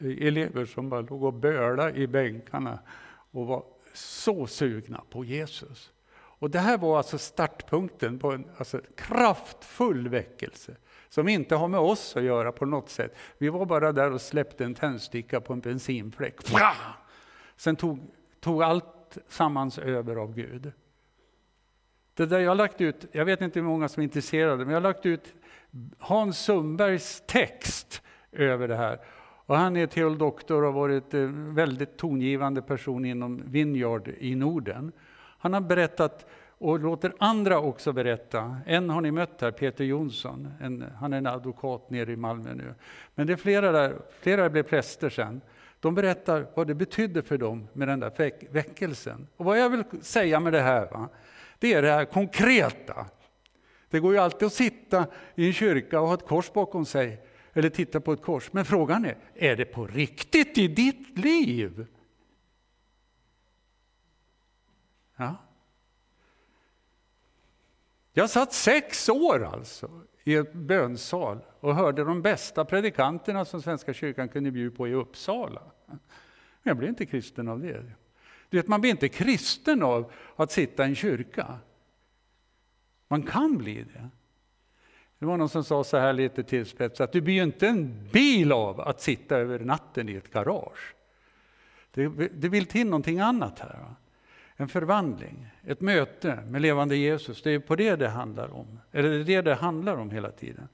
eh, 0.00 0.26
elever 0.26 0.64
som 0.64 0.88
bara 0.88 1.00
låg 1.00 1.22
och 1.22 1.34
bölade 1.34 1.98
i 1.98 2.06
bänkarna 2.06 2.78
och 3.30 3.46
var 3.46 3.64
så 3.94 4.46
sugna 4.46 5.02
på 5.10 5.24
Jesus. 5.24 5.92
Och 6.38 6.50
det 6.50 6.58
här 6.58 6.78
var 6.78 6.96
alltså 6.96 7.18
startpunkten 7.18 8.18
på 8.18 8.32
en 8.32 8.50
alltså, 8.56 8.80
kraftfull 8.96 10.08
väckelse 10.08 10.76
som 11.08 11.28
inte 11.28 11.56
har 11.56 11.68
med 11.68 11.80
oss 11.80 12.16
att 12.16 12.22
göra 12.22 12.52
på 12.52 12.66
något 12.66 12.88
sätt. 12.88 13.16
Vi 13.38 13.48
var 13.48 13.66
bara 13.66 13.92
där 13.92 14.12
och 14.12 14.20
släppte 14.20 14.64
en 14.64 14.74
tändsticka 14.74 15.40
på 15.40 15.52
en 15.52 15.60
bensinfläck. 15.60 16.34
Sen 17.56 17.76
tog, 17.76 17.98
tog 18.40 18.62
allt 18.62 19.18
sammans 19.28 19.78
över 19.78 20.16
av 20.16 20.34
Gud. 20.34 20.72
Det 22.14 22.26
där 22.26 22.38
jag 22.38 22.50
har 22.50 22.54
lagt 22.54 22.80
ut, 22.80 23.06
jag 23.12 23.24
vet 23.24 23.40
inte 23.40 23.58
hur 23.58 23.66
många 23.66 23.88
som 23.88 24.00
är 24.00 24.04
intresserade, 24.04 24.56
men 24.56 24.68
jag 24.68 24.76
har 24.76 24.88
lagt 24.88 25.06
ut 25.06 25.34
Hans 25.98 26.38
Sundbergs 26.38 27.22
text 27.26 28.02
över 28.32 28.68
det 28.68 28.76
här. 28.76 29.00
Och 29.46 29.56
han 29.56 29.76
är 29.76 29.86
teoldoktor 29.86 30.62
och 30.62 30.72
har 30.72 30.80
varit 30.80 31.14
en 31.14 31.54
väldigt 31.54 31.96
tongivande 31.96 32.62
person 32.62 33.04
inom 33.04 33.42
Vineyard 33.46 34.08
i 34.18 34.34
Norden. 34.34 34.92
Han 35.38 35.52
har 35.52 35.60
berättat 35.60 36.26
och 36.58 36.80
låter 36.80 37.12
andra 37.18 37.58
också 37.58 37.92
berätta. 37.92 38.56
En 38.66 38.90
har 38.90 39.00
ni 39.00 39.10
mött 39.10 39.40
här, 39.40 39.50
Peter 39.50 39.84
Jonsson. 39.84 40.52
En, 40.60 40.84
han 41.00 41.12
är 41.12 41.18
en 41.18 41.26
advokat 41.26 41.90
nere 41.90 42.12
i 42.12 42.16
Malmö 42.16 42.54
nu. 42.54 42.74
Men 43.14 43.26
det 43.26 43.32
är 43.32 43.36
flera 43.36 43.72
där, 43.72 43.96
flera 44.20 44.50
blev 44.50 44.62
präster 44.62 45.10
sen. 45.10 45.40
De 45.80 45.94
berättar 45.94 46.46
vad 46.54 46.66
det 46.66 46.74
betydde 46.74 47.22
för 47.22 47.38
dem 47.38 47.68
med 47.72 47.88
den 47.88 48.00
där 48.00 48.12
väck, 48.16 48.44
väckelsen. 48.50 49.26
Och 49.36 49.44
vad 49.44 49.58
jag 49.58 49.70
vill 49.70 49.84
säga 50.00 50.40
med 50.40 50.52
det 50.52 50.60
här, 50.60 50.90
va? 50.90 51.08
det 51.58 51.74
är 51.74 51.82
det 51.82 51.90
här 51.90 52.04
konkreta. 52.04 53.06
Det 53.90 54.00
går 54.00 54.12
ju 54.12 54.18
alltid 54.18 54.46
att 54.46 54.52
sitta 54.52 55.06
i 55.34 55.46
en 55.46 55.52
kyrka 55.52 56.00
och 56.00 56.06
ha 56.06 56.14
ett 56.14 56.26
kors 56.26 56.52
bakom 56.52 56.84
sig, 56.84 57.20
eller 57.52 57.68
titta 57.68 58.00
på 58.00 58.12
ett 58.12 58.22
kors. 58.22 58.52
Men 58.52 58.64
frågan 58.64 59.04
är, 59.04 59.16
är 59.34 59.56
det 59.56 59.64
på 59.64 59.86
riktigt 59.86 60.58
i 60.58 60.68
ditt 60.68 61.18
liv? 61.18 61.86
Ja. 65.18 65.36
Jag 68.12 68.30
satt 68.30 68.52
sex 68.52 69.08
år 69.08 69.44
alltså 69.44 69.90
i 70.24 70.34
ett 70.34 70.52
bönsal 70.52 71.40
och 71.60 71.74
hörde 71.74 72.04
de 72.04 72.22
bästa 72.22 72.64
predikanterna 72.64 73.44
som 73.44 73.62
Svenska 73.62 73.94
kyrkan 73.94 74.28
kunde 74.28 74.50
bjuda 74.50 74.76
på 74.76 74.88
i 74.88 74.94
Uppsala. 74.94 75.62
Men 75.86 75.98
jag 76.62 76.76
blev 76.76 76.88
inte 76.88 77.06
kristen 77.06 77.48
av 77.48 77.60
det. 77.60 77.84
Du 78.48 78.56
vet, 78.56 78.68
man 78.68 78.80
blir 78.80 78.90
inte 78.90 79.08
kristen 79.08 79.82
av 79.82 80.12
att 80.36 80.52
sitta 80.52 80.84
i 80.84 80.88
en 80.88 80.94
kyrka. 80.94 81.58
Man 83.08 83.22
kan 83.22 83.58
bli 83.58 83.82
det. 83.82 84.08
Det 85.18 85.26
var 85.26 85.36
någon 85.36 85.48
som 85.48 85.64
sa 85.64 85.84
så 85.84 85.96
här 85.96 86.12
lite 86.12 86.42
tillspetsat, 86.42 87.12
du 87.12 87.20
blir 87.20 87.34
ju 87.34 87.42
inte 87.42 87.68
en 87.68 88.08
bil 88.12 88.52
av 88.52 88.80
att 88.80 89.00
sitta 89.00 89.36
över 89.36 89.58
natten 89.58 90.08
i 90.08 90.14
ett 90.14 90.32
garage. 90.32 90.94
Det, 91.94 92.08
det 92.28 92.48
vill 92.48 92.66
till 92.66 92.86
någonting 92.86 93.20
annat 93.20 93.58
här. 93.58 93.78
Va? 93.78 93.94
En 94.60 94.68
förvandling, 94.68 95.46
ett 95.66 95.80
möte 95.80 96.38
med 96.48 96.62
levande 96.62 96.96
Jesus. 96.96 97.42
Det 97.42 97.50
är 97.50 97.58
på 97.58 97.76
det 97.76 97.96
det 97.96 98.08
handlar 98.08 98.54
om. 98.54 98.80
Eller 98.92 99.10
det 99.10 99.16
är 99.16 99.24
det 99.24 99.42
det 99.42 99.54
handlar 99.54 99.96
om 99.96 100.10
hela 100.10 100.30
tiden. 100.30 100.68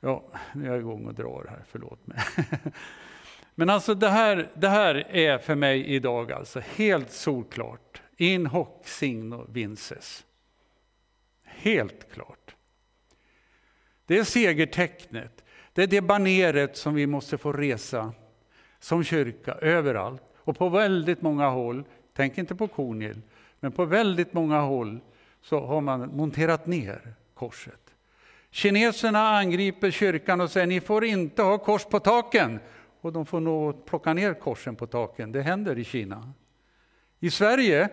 Ja, 0.00 0.24
nu 0.52 0.64
är 0.64 0.68
jag 0.68 0.78
igång 0.78 1.06
och 1.06 1.14
drar 1.14 1.46
här, 1.50 1.64
förlåt 1.68 2.06
mig. 2.06 2.18
Men 3.54 3.70
alltså 3.70 3.94
det 3.94 4.08
här, 4.08 4.50
det 4.54 4.68
här 4.68 4.94
är 5.16 5.38
för 5.38 5.54
mig 5.54 5.86
idag 5.86 6.32
alltså 6.32 6.60
helt 6.60 7.10
solklart. 7.10 8.02
In 8.16 8.46
hoc 8.46 8.68
signo 8.84 9.46
vinces. 9.48 10.24
Helt 11.44 12.12
klart. 12.12 12.56
Det 14.06 14.18
är 14.18 14.24
segertecknet. 14.24 15.44
Det 15.72 15.82
är 15.82 15.86
det 15.86 16.00
baneret 16.00 16.76
som 16.76 16.94
vi 16.94 17.06
måste 17.06 17.38
få 17.38 17.52
resa 17.52 18.12
som 18.80 19.04
kyrka 19.04 19.52
överallt. 19.52 20.22
Och 20.36 20.58
på 20.58 20.68
väldigt 20.68 21.22
många 21.22 21.48
håll, 21.48 21.84
tänk 22.18 22.38
inte 22.38 22.54
på 22.54 22.68
Kornhill, 22.68 23.20
men 23.60 23.72
på 23.72 23.84
väldigt 23.84 24.32
många 24.32 24.60
håll 24.60 25.00
så 25.42 25.60
har 25.60 25.80
man 25.80 26.16
monterat 26.16 26.66
ner 26.66 27.14
korset. 27.34 27.94
Kineserna 28.50 29.28
angriper 29.28 29.90
kyrkan 29.90 30.40
och 30.40 30.50
säger 30.50 30.66
ni 30.66 30.80
får 30.80 31.04
inte 31.04 31.42
ha 31.42 31.58
kors 31.58 31.84
på 31.84 32.00
taken. 32.00 32.60
Och 33.00 33.12
de 33.12 33.26
får 33.26 33.40
nog 33.40 33.84
plocka 33.84 34.14
ner 34.14 34.34
korsen 34.34 34.76
på 34.76 34.86
taken. 34.86 35.32
Det 35.32 35.42
händer 35.42 35.78
i 35.78 35.84
Kina. 35.84 36.32
I 37.20 37.30
Sverige 37.30 37.88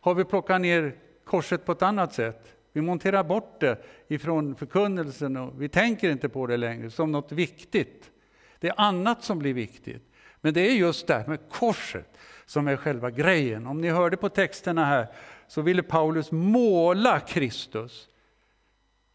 har 0.00 0.14
vi 0.14 0.24
plockat 0.24 0.60
ner 0.60 0.94
korset 1.24 1.64
på 1.64 1.72
ett 1.72 1.82
annat 1.82 2.12
sätt. 2.12 2.56
Vi 2.72 2.80
monterar 2.80 3.24
bort 3.24 3.60
det 3.60 3.84
ifrån 4.08 4.54
förkunnelsen 4.54 5.36
och 5.36 5.62
vi 5.62 5.68
tänker 5.68 6.10
inte 6.10 6.28
på 6.28 6.46
det 6.46 6.56
längre 6.56 6.90
som 6.90 7.12
något 7.12 7.32
viktigt. 7.32 8.10
Det 8.58 8.68
är 8.68 8.74
annat 8.76 9.24
som 9.24 9.38
blir 9.38 9.54
viktigt. 9.54 10.11
Men 10.42 10.54
det 10.54 10.60
är 10.60 10.74
just 10.74 11.06
det 11.06 11.14
här 11.14 11.26
med 11.26 11.38
korset 11.50 12.18
som 12.46 12.68
är 12.68 12.76
själva 12.76 13.10
grejen. 13.10 13.66
Om 13.66 13.80
ni 13.80 13.88
hörde 13.88 14.16
på 14.16 14.28
texterna 14.28 14.84
här 14.84 15.06
så 15.48 15.62
ville 15.62 15.82
Paulus 15.82 16.32
måla 16.32 17.20
Kristus 17.20 18.08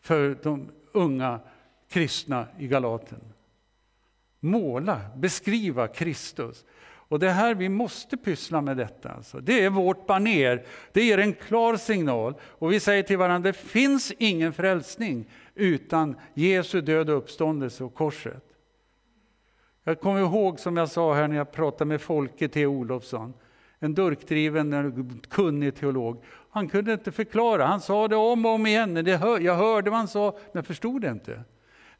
för 0.02 0.38
de 0.44 0.72
unga 0.92 1.40
kristna 1.90 2.48
i 2.60 2.68
Galaten. 2.68 3.20
Måla, 4.40 5.02
beskriva 5.16 5.88
Kristus. 5.88 6.66
Och 7.10 7.20
det 7.20 7.28
är 7.28 7.34
här 7.34 7.56
vi 7.56 7.70
måste 7.70 8.18
pyssla 8.18 8.62
med 8.62 8.78
detta. 8.78 9.10
Alltså. 9.10 9.40
Det 9.40 9.64
är 9.64 9.70
vårt 9.70 10.08
baner. 10.08 10.66
Det 10.92 11.04
ger 11.04 11.18
en 11.18 11.34
klar 11.34 11.78
signal. 11.78 12.34
Och 12.42 12.72
vi 12.72 12.80
säger 12.80 13.04
till 13.04 13.18
varandra, 13.18 13.50
det 13.50 13.58
finns 13.58 14.14
ingen 14.18 14.54
frälsning 14.54 15.26
utan 15.56 16.16
Jesu 16.34 16.82
död 16.82 17.10
och 17.10 17.18
uppståndelse 17.18 17.84
och 17.84 17.94
korset. 17.94 18.47
Jag 19.88 20.00
kommer 20.00 20.20
ihåg 20.20 20.60
som 20.60 20.78
jag 20.78 20.90
sa 20.90 21.14
här 21.14 21.28
när 21.28 21.36
jag 21.36 21.52
pratade 21.52 21.86
med 21.86 22.02
Folke 22.02 22.48
T. 22.48 22.66
Olofsson, 22.66 23.34
en 23.80 23.94
durkdriven, 23.94 24.74
eh, 24.74 25.20
kunnig 25.30 25.76
teolog. 25.76 26.24
Han 26.50 26.70
kunde 26.70 26.94
inte 26.94 27.12
förklara, 27.12 27.66
han 27.66 27.82
sa 27.82 28.08
det 28.08 28.16
om 28.16 28.46
och 28.46 28.52
om 28.52 28.66
igen. 28.66 28.94
Det 28.94 29.18
hör, 29.18 29.40
jag 29.40 29.56
hörde 29.56 29.90
vad 29.90 30.00
han 30.00 30.08
sa, 30.08 30.32
men 30.32 30.52
jag 30.52 30.66
förstod 30.66 31.02
det 31.02 31.10
inte. 31.10 31.44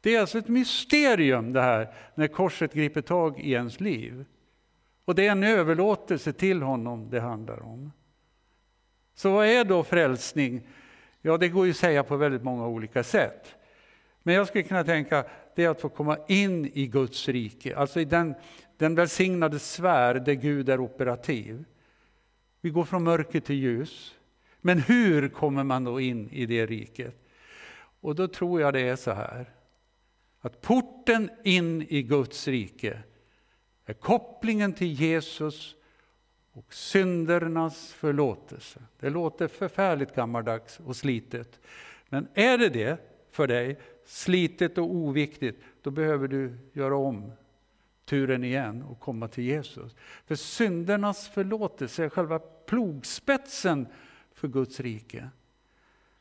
Det 0.00 0.14
är 0.14 0.20
alltså 0.20 0.38
ett 0.38 0.48
mysterium 0.48 1.52
det 1.52 1.60
här, 1.60 1.94
när 2.14 2.26
korset 2.26 2.72
griper 2.72 3.00
tag 3.00 3.40
i 3.40 3.52
ens 3.52 3.80
liv. 3.80 4.24
Och 5.04 5.14
det 5.14 5.26
är 5.26 5.32
en 5.32 5.44
överlåtelse 5.44 6.32
till 6.32 6.62
honom 6.62 7.10
det 7.10 7.20
handlar 7.20 7.62
om. 7.62 7.92
Så 9.14 9.30
vad 9.30 9.46
är 9.46 9.64
då 9.64 9.84
frälsning? 9.84 10.68
Ja, 11.22 11.36
det 11.36 11.48
går 11.48 11.64
ju 11.66 11.70
att 11.70 11.76
säga 11.76 12.02
på 12.02 12.16
väldigt 12.16 12.42
många 12.42 12.66
olika 12.66 13.02
sätt. 13.02 13.54
Men 14.28 14.34
jag 14.34 14.46
skulle 14.46 14.64
kunna 14.64 14.84
tänka 14.84 15.24
det 15.54 15.64
är 15.64 15.68
att 15.68 15.80
få 15.80 15.88
komma 15.88 16.18
in 16.28 16.70
i 16.74 16.86
Guds 16.86 17.28
rike, 17.28 17.76
alltså 17.76 18.00
i 18.00 18.04
den, 18.04 18.34
den 18.76 18.94
välsignade 18.94 19.58
sfär 19.58 20.14
där 20.14 20.32
Gud 20.32 20.68
är 20.68 20.80
operativ. 20.80 21.64
Vi 22.60 22.70
går 22.70 22.84
från 22.84 23.02
mörker 23.02 23.40
till 23.40 23.56
ljus. 23.56 24.14
Men 24.60 24.78
hur 24.78 25.28
kommer 25.28 25.64
man 25.64 25.84
då 25.84 26.00
in 26.00 26.30
i 26.30 26.46
det 26.46 26.66
riket? 26.66 27.14
Och 28.00 28.14
då 28.14 28.28
tror 28.28 28.60
jag 28.60 28.72
det 28.72 28.80
är 28.80 28.96
så 28.96 29.10
här, 29.10 29.50
att 30.40 30.60
porten 30.60 31.30
in 31.44 31.82
i 31.88 32.02
Guds 32.02 32.48
rike 32.48 32.98
är 33.86 33.94
kopplingen 33.94 34.72
till 34.72 34.92
Jesus 34.92 35.74
och 36.52 36.74
syndernas 36.74 37.92
förlåtelse. 37.92 38.80
Det 39.00 39.10
låter 39.10 39.48
förfärligt 39.48 40.14
gammaldags 40.14 40.80
och 40.80 40.96
slitet. 40.96 41.60
Men 42.08 42.28
är 42.34 42.58
det 42.58 42.68
det 42.68 42.98
för 43.30 43.46
dig, 43.46 43.78
slitet 44.08 44.78
och 44.78 44.94
oviktigt, 44.94 45.62
då 45.82 45.90
behöver 45.90 46.28
du 46.28 46.58
göra 46.72 46.96
om 46.96 47.32
turen 48.04 48.44
igen 48.44 48.82
och 48.82 49.00
komma 49.00 49.28
till 49.28 49.44
Jesus. 49.44 49.96
För 50.26 50.34
syndernas 50.34 51.28
förlåtelse 51.28 52.04
är 52.04 52.08
själva 52.08 52.38
plogspetsen 52.38 53.86
för 54.32 54.48
Guds 54.48 54.80
rike. 54.80 55.28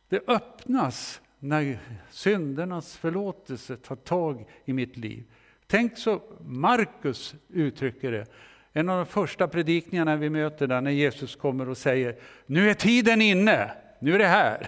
Det 0.09 0.29
öppnas 0.29 1.21
när 1.39 1.79
syndernas 2.09 2.97
förlåtelse 2.97 3.77
tar 3.77 3.95
tag 3.95 4.45
i 4.65 4.73
mitt 4.73 4.97
liv. 4.97 5.23
Tänk 5.67 5.97
så 5.97 6.21
Markus 6.41 7.35
uttrycker 7.49 8.11
det. 8.11 8.25
En 8.73 8.89
av 8.89 8.97
de 8.97 9.05
första 9.05 9.47
predikningarna 9.47 10.15
vi 10.15 10.29
möter 10.29 10.67
där 10.67 10.81
när 10.81 10.91
Jesus 10.91 11.35
kommer 11.35 11.69
och 11.69 11.77
säger 11.77 12.15
Nu 12.45 12.69
är 12.69 12.73
tiden 12.73 13.21
inne, 13.21 13.71
nu 13.99 14.15
är 14.15 14.19
det 14.19 14.27
här. 14.27 14.67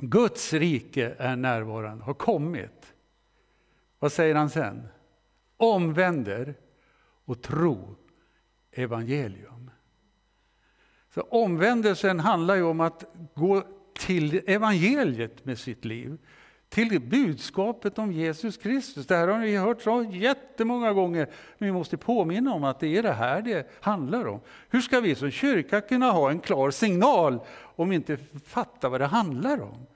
Guds 0.00 0.52
rike 0.52 1.14
är 1.18 1.36
närvarande, 1.36 2.04
har 2.04 2.14
kommit. 2.14 2.94
Vad 3.98 4.12
säger 4.12 4.34
han 4.34 4.50
sen? 4.50 4.88
Omvänder 5.56 6.54
och 7.24 7.42
tro 7.42 7.96
evangelium. 8.72 9.70
Så 11.14 11.20
omvändelsen 11.20 12.20
handlar 12.20 12.54
ju 12.54 12.62
om 12.62 12.80
att 12.80 13.04
gå 13.34 13.62
till 13.94 14.42
evangeliet 14.46 15.44
med 15.44 15.58
sitt 15.58 15.84
liv 15.84 16.18
till 16.70 17.00
budskapet 17.00 17.98
om 17.98 18.12
Jesus 18.12 18.56
Kristus. 18.56 19.06
Det 19.06 19.16
här 19.16 19.28
har 19.28 19.38
ni 19.38 19.56
hört 19.56 19.82
så 19.82 20.10
jättemånga 20.12 20.92
gånger, 20.92 21.28
men 21.58 21.66
vi 21.66 21.72
måste 21.72 21.96
påminna 21.96 22.54
om 22.54 22.64
att 22.64 22.80
det 22.80 22.96
är 22.96 23.02
det 23.02 23.12
här 23.12 23.42
det 23.42 23.70
handlar 23.80 24.26
om. 24.26 24.40
Hur 24.68 24.80
ska 24.80 25.00
vi 25.00 25.14
som 25.14 25.30
kyrka 25.30 25.80
kunna 25.80 26.10
ha 26.10 26.30
en 26.30 26.40
klar 26.40 26.70
signal 26.70 27.40
om 27.76 27.88
vi 27.88 27.96
inte 27.96 28.16
fattar 28.46 28.88
vad 28.88 29.00
det 29.00 29.06
handlar 29.06 29.60
om? 29.60 29.86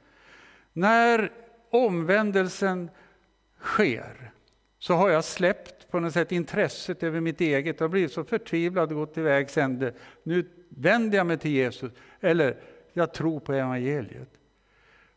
När 0.72 1.30
omvändelsen 1.70 2.90
sker 3.60 4.32
så 4.78 4.94
har 4.94 5.10
jag 5.10 5.24
släppt 5.24 5.90
på 5.90 6.00
något 6.00 6.12
sätt 6.12 6.32
intresset 6.32 7.02
över 7.02 7.20
mitt 7.20 7.40
eget. 7.40 7.80
Jag 7.80 7.84
har 7.84 7.90
blivit 7.90 8.12
så 8.12 8.24
förtvivlad 8.24 8.92
och 8.92 8.98
gått 8.98 9.14
till 9.14 9.22
vägs 9.22 9.58
ände. 9.58 9.94
Nu 10.22 10.50
vänder 10.68 11.18
jag 11.18 11.26
mig 11.26 11.38
till 11.38 11.50
Jesus, 11.50 11.92
eller 12.20 12.56
jag 12.92 13.14
tror 13.14 13.40
på 13.40 13.52
evangeliet. 13.52 14.28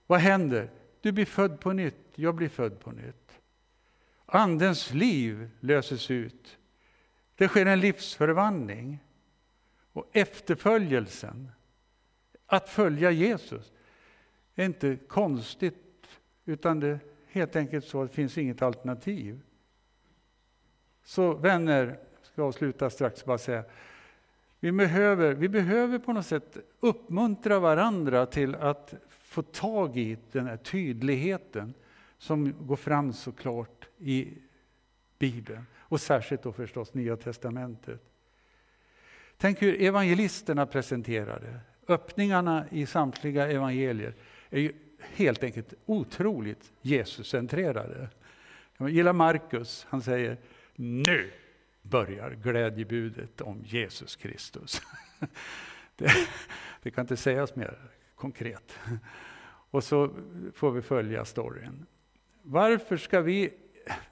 Vad 0.07 0.19
händer? 0.19 0.69
Du 1.07 1.11
blir 1.11 1.25
född 1.25 1.59
på 1.59 1.73
nytt, 1.73 2.05
jag 2.15 2.35
blir 2.35 2.49
född 2.49 2.79
på 2.79 2.91
nytt. 2.91 3.39
Andens 4.25 4.93
liv 4.93 5.49
löses 5.59 6.11
ut. 6.11 6.57
Det 7.35 7.47
sker 7.47 7.65
en 7.65 7.79
livsförvandling. 7.79 9.03
Och 9.93 10.09
efterföljelsen, 10.13 11.51
att 12.45 12.69
följa 12.69 13.11
Jesus, 13.11 13.71
är 14.55 14.65
inte 14.65 14.97
konstigt, 15.07 16.07
utan 16.45 16.79
det 16.79 16.87
är 16.87 16.99
helt 17.27 17.55
enkelt 17.55 17.85
så 17.85 18.01
att 18.01 18.09
det 18.09 18.15
finns 18.15 18.37
inget 18.37 18.61
alternativ. 18.61 19.41
Så 21.03 21.33
vänner, 21.33 21.99
ska 22.21 22.43
avsluta 22.43 22.89
strax 22.89 23.25
bara 23.25 23.37
säga, 23.37 23.63
vi 24.59 24.71
behöver, 24.71 25.33
vi 25.33 25.49
behöver 25.49 25.99
på 25.99 26.13
något 26.13 26.25
sätt 26.25 26.57
uppmuntra 26.79 27.59
varandra 27.59 28.25
till 28.25 28.55
att 28.55 28.93
få 29.37 29.41
tag 29.43 29.97
i 29.97 30.17
den 30.31 30.47
här 30.47 30.57
tydligheten 30.57 31.73
som 32.17 32.67
går 32.67 32.75
fram 32.75 33.13
så 33.13 33.31
klart 33.31 33.87
i 33.97 34.27
Bibeln. 35.19 35.65
Och 35.77 36.01
särskilt 36.01 36.43
då 36.43 36.51
förstås 36.51 36.93
Nya 36.93 37.17
Testamentet. 37.17 38.01
Tänk 39.37 39.61
hur 39.61 39.81
evangelisterna 39.81 40.65
presenterade. 40.65 41.59
öppningarna 41.87 42.65
i 42.71 42.85
samtliga 42.85 43.47
evangelier 43.51 44.13
är 44.49 44.59
ju 44.59 44.73
helt 44.99 45.43
enkelt 45.43 45.73
otroligt 45.85 46.71
Jesuscentrerade. 46.81 48.09
Jag 48.77 48.89
gillar 48.89 49.13
Markus, 49.13 49.85
han 49.89 50.01
säger 50.01 50.37
nu 50.75 51.31
börjar 51.81 52.31
glädjebudet 52.31 53.41
om 53.41 53.63
Jesus 53.65 54.15
Kristus. 54.15 54.81
Det, 55.95 56.11
det, 56.81 56.91
kan 56.91 57.03
inte 57.03 57.17
sägas 57.17 57.55
mer 57.55 57.96
konkret. 58.17 58.79
Och 59.71 59.83
så 59.83 60.09
får 60.53 60.71
vi 60.71 60.81
följa 60.81 61.25
storyn. 61.25 61.85
Varför 62.41 62.97
ska 62.97 63.21
vi 63.21 63.53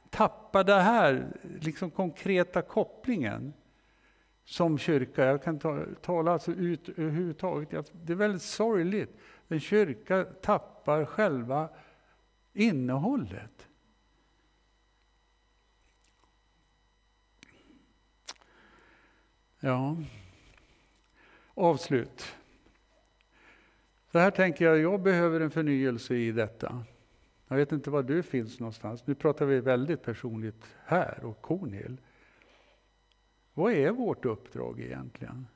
tappa 0.10 0.63
den 0.63 0.82
här 0.82 1.28
liksom 1.62 1.91
konkreta 1.91 2.62
kopplingen 2.62 3.54
som 4.44 4.78
kyrka? 4.78 5.26
Jag 5.26 5.44
kan 5.44 5.60
ta, 5.60 5.86
tala 6.02 6.32
alltså 6.32 6.52
ut 6.52 6.89
överhuvudtaget. 6.89 7.91
Det 7.94 8.13
är 8.13 8.18
väldigt 8.18 8.41
sorgligt. 8.41 9.18
En 9.48 9.60
kyrka 9.60 10.24
tappar 10.24 11.06
själva 11.06 11.70
innehållet. 12.54 13.68
Ja, 19.60 19.98
avslut. 21.54 22.36
Så 24.15 24.19
här 24.19 24.32
tänker 24.32 24.65
jag, 24.65 24.80
jag 24.80 25.01
behöver 25.01 25.39
en 25.39 25.51
förnyelse 25.51 26.15
i 26.15 26.32
detta. 26.32 26.84
Jag 27.47 27.58
vet 27.58 27.71
inte 27.71 27.89
var 27.89 28.04
du 28.04 28.23
finns 28.23 28.60
någonstans. 28.60 29.08
Nu 29.08 29.15
pratar 29.15 29.45
vi 29.45 29.60
väldigt 29.60 30.04
personligt 30.04 30.75
här 30.86 31.23
och 31.23 31.41
Kornhill. 31.41 32.01
Vad 33.54 33.73
är 33.73 33.91
vårt 33.91 34.25
uppdrag 34.25 34.80
egentligen? 34.80 35.47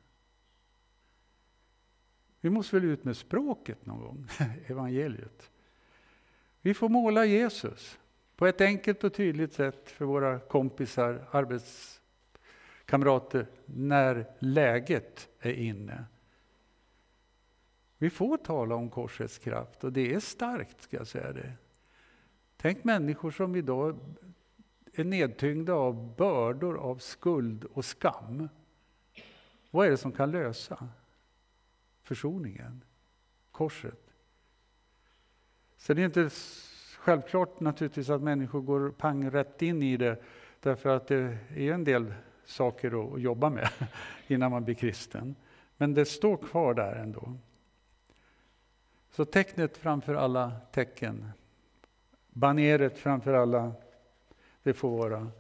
Vi 2.41 2.49
måste 2.49 2.75
väl 2.75 2.85
ut 2.85 3.03
med 3.03 3.17
språket 3.17 3.85
någon 3.85 4.01
gång, 4.01 4.27
evangeliet. 4.67 5.51
Vi 6.61 6.73
får 6.73 6.89
måla 6.89 7.25
Jesus 7.25 7.99
på 8.35 8.47
ett 8.47 8.61
enkelt 8.61 9.03
och 9.03 9.13
tydligt 9.13 9.53
sätt 9.53 9.89
för 9.89 10.05
våra 10.05 10.39
kompisar, 10.39 11.27
arbetskamrater, 11.31 13.47
när 13.65 14.25
läget 14.39 15.29
är 15.39 15.53
inne. 15.53 16.05
Vi 18.01 18.09
får 18.09 18.37
tala 18.37 18.75
om 18.75 18.89
korsets 18.89 19.37
kraft 19.37 19.83
och 19.83 19.93
det 19.93 20.13
är 20.13 20.19
starkt, 20.19 20.81
ska 20.81 20.97
jag 20.97 21.07
säga 21.07 21.33
det. 21.33 21.53
Tänk 22.57 22.83
människor 22.83 23.31
som 23.31 23.55
idag 23.55 23.99
är 24.93 25.03
nedtyngda 25.03 25.73
av 25.73 26.15
bördor 26.15 26.77
av 26.77 26.97
skuld 26.97 27.63
och 27.63 27.85
skam. 27.85 28.49
Vad 29.71 29.87
är 29.87 29.91
det 29.91 29.97
som 29.97 30.11
kan 30.11 30.31
lösa 30.31 30.89
försoningen? 32.01 32.83
Korset. 33.51 34.13
Så 35.77 35.93
det 35.93 36.01
är 36.01 36.05
inte 36.05 36.29
självklart 36.97 37.59
naturligtvis 37.59 38.09
att 38.09 38.21
människor 38.21 38.61
går 38.61 38.91
pang 38.91 39.31
rätt 39.31 39.61
in 39.61 39.83
i 39.83 39.97
det 39.97 40.21
därför 40.59 40.89
att 40.89 41.07
det 41.07 41.37
är 41.49 41.73
en 41.73 41.83
del 41.83 42.13
saker 42.45 43.13
att 43.13 43.21
jobba 43.21 43.49
med 43.49 43.69
innan 44.27 44.51
man 44.51 44.63
blir 44.63 44.75
kristen. 44.75 45.35
Men 45.77 45.93
det 45.93 46.05
står 46.05 46.37
kvar 46.37 46.73
där 46.73 46.95
ändå. 46.95 47.37
Så 49.19 49.25
tecknet 49.25 49.77
framför 49.77 50.15
alla 50.15 50.51
tecken, 50.71 51.31
baneret 52.29 52.97
framför 52.97 53.33
alla, 53.33 53.73
det 54.63 54.73
får 54.73 54.97
vara 54.97 55.31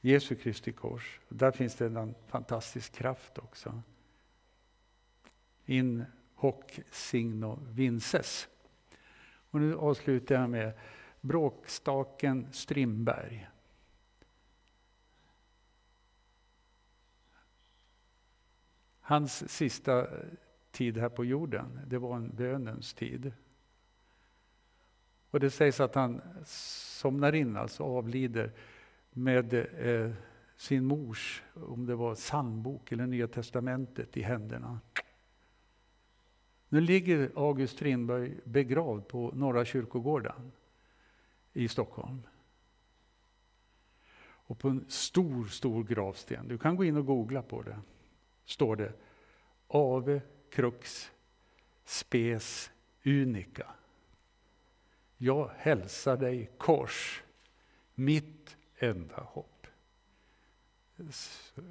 Jesu 0.00 0.36
Kristi 0.36 0.72
kors. 0.72 1.20
Där 1.28 1.50
finns 1.50 1.74
det 1.74 1.86
en 1.86 2.14
fantastisk 2.26 2.92
kraft 2.92 3.38
också. 3.38 3.82
In 5.64 6.04
hoc 6.34 6.64
signo 6.90 7.58
vinces. 7.70 8.48
Och 9.50 9.60
nu 9.60 9.76
avslutar 9.76 10.34
jag 10.34 10.50
med 10.50 10.72
bråkstaken 11.20 12.52
Strindberg. 12.52 13.48
Hans 19.00 19.52
sista 19.52 20.06
tid 20.70 20.98
här 20.98 21.08
på 21.08 21.24
jorden, 21.24 21.80
det 21.86 21.98
var 21.98 22.16
en 22.16 22.36
bönens 22.36 22.94
tid. 22.94 23.32
Och 25.30 25.40
det 25.40 25.50
sägs 25.50 25.80
att 25.80 25.94
han 25.94 26.20
somnar 26.44 27.34
in, 27.34 27.56
alltså 27.56 27.82
avlider, 27.82 28.52
med 29.10 29.54
eh, 29.54 30.12
sin 30.56 30.84
mors, 30.84 31.42
om 31.54 31.86
det 31.86 31.94
var 31.94 32.14
psalmbok 32.14 32.92
eller 32.92 33.06
Nya 33.06 33.28
Testamentet 33.28 34.16
i 34.16 34.22
händerna. 34.22 34.80
Nu 36.68 36.80
ligger 36.80 37.30
August 37.34 37.72
Strindberg 37.72 38.40
begravd 38.44 39.08
på 39.08 39.32
Norra 39.34 39.64
kyrkogården 39.64 40.52
i 41.52 41.68
Stockholm. 41.68 42.22
Och 44.50 44.58
på 44.58 44.68
en 44.68 44.84
stor, 44.88 45.44
stor 45.44 45.84
gravsten, 45.84 46.48
du 46.48 46.58
kan 46.58 46.76
gå 46.76 46.84
in 46.84 46.96
och 46.96 47.06
googla 47.06 47.42
på 47.42 47.62
det, 47.62 47.78
står 48.44 48.76
det 48.76 48.92
Ave 49.68 50.20
crux 50.50 51.10
spes 51.84 52.70
unica. 53.04 53.66
Jag 55.16 55.50
hälsar 55.56 56.16
dig 56.16 56.50
kors, 56.58 57.22
mitt 57.94 58.56
enda 58.78 59.20
hopp. 59.20 59.66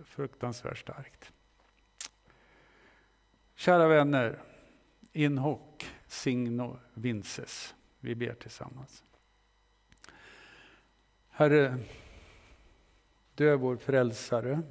Fruktansvärt 0.05 0.77
starkt. 0.77 1.31
Kära 3.55 3.87
vänner, 3.87 4.39
in 5.11 5.37
hoc 5.37 5.85
signo 6.07 6.79
vinces. 6.93 7.75
Vi 7.99 8.15
ber 8.15 8.33
tillsammans. 8.33 9.03
Herre, 11.29 11.77
du 13.35 13.49
är 13.49 13.55
vår 13.55 13.77
frälsare. 13.77 14.61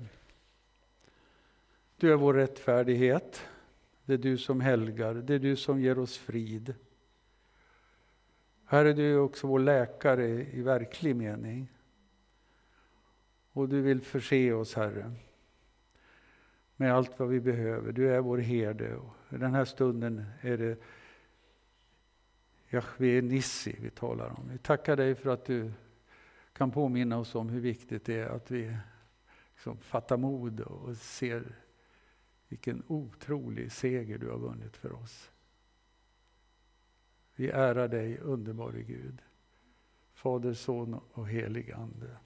Du 1.96 2.12
är 2.12 2.16
vår 2.16 2.34
rättfärdighet. 2.34 3.48
Det 4.08 4.14
är 4.14 4.18
du 4.18 4.38
som 4.38 4.60
helgar, 4.60 5.14
det 5.14 5.34
är 5.34 5.38
du 5.38 5.56
som 5.56 5.80
ger 5.80 5.98
oss 5.98 6.18
frid. 6.18 6.74
Herre, 8.64 8.92
du 8.92 9.12
är 9.12 9.18
också 9.18 9.46
vår 9.46 9.58
läkare 9.58 10.26
i 10.28 10.62
verklig 10.62 11.16
mening. 11.16 11.72
Och 13.52 13.68
du 13.68 13.80
vill 13.80 14.00
förse 14.00 14.52
oss, 14.52 14.74
Herre, 14.74 15.12
med 16.76 16.94
allt 16.94 17.18
vad 17.18 17.28
vi 17.28 17.40
behöver. 17.40 17.92
Du 17.92 18.14
är 18.14 18.20
vår 18.20 18.38
herde. 18.38 18.96
Och 18.96 19.14
I 19.30 19.36
den 19.36 19.54
här 19.54 19.64
stunden 19.64 20.24
är 20.40 20.58
det 20.58 20.78
Jahve 22.68 23.22
Nissi 23.22 23.76
vi 23.80 23.90
talar 23.90 24.28
om. 24.28 24.48
Vi 24.52 24.58
tackar 24.58 24.96
dig 24.96 25.14
för 25.14 25.30
att 25.30 25.44
du 25.44 25.72
kan 26.52 26.70
påminna 26.70 27.18
oss 27.18 27.34
om 27.34 27.48
hur 27.48 27.60
viktigt 27.60 28.04
det 28.04 28.16
är 28.16 28.26
att 28.28 28.50
vi 28.50 28.76
liksom 29.54 29.78
fattar 29.78 30.16
mod 30.16 30.60
och 30.60 30.96
ser 30.96 31.67
vilken 32.48 32.82
otrolig 32.86 33.72
seger 33.72 34.18
du 34.18 34.30
har 34.30 34.38
vunnit 34.38 34.76
för 34.76 34.92
oss. 34.92 35.30
Vi 37.36 37.48
ärar 37.48 37.88
dig, 37.88 38.18
underbare 38.18 38.82
Gud, 38.82 39.22
Fader, 40.12 40.54
Son 40.54 41.00
och 41.12 41.28
helig 41.28 41.72
Ande. 41.72 42.16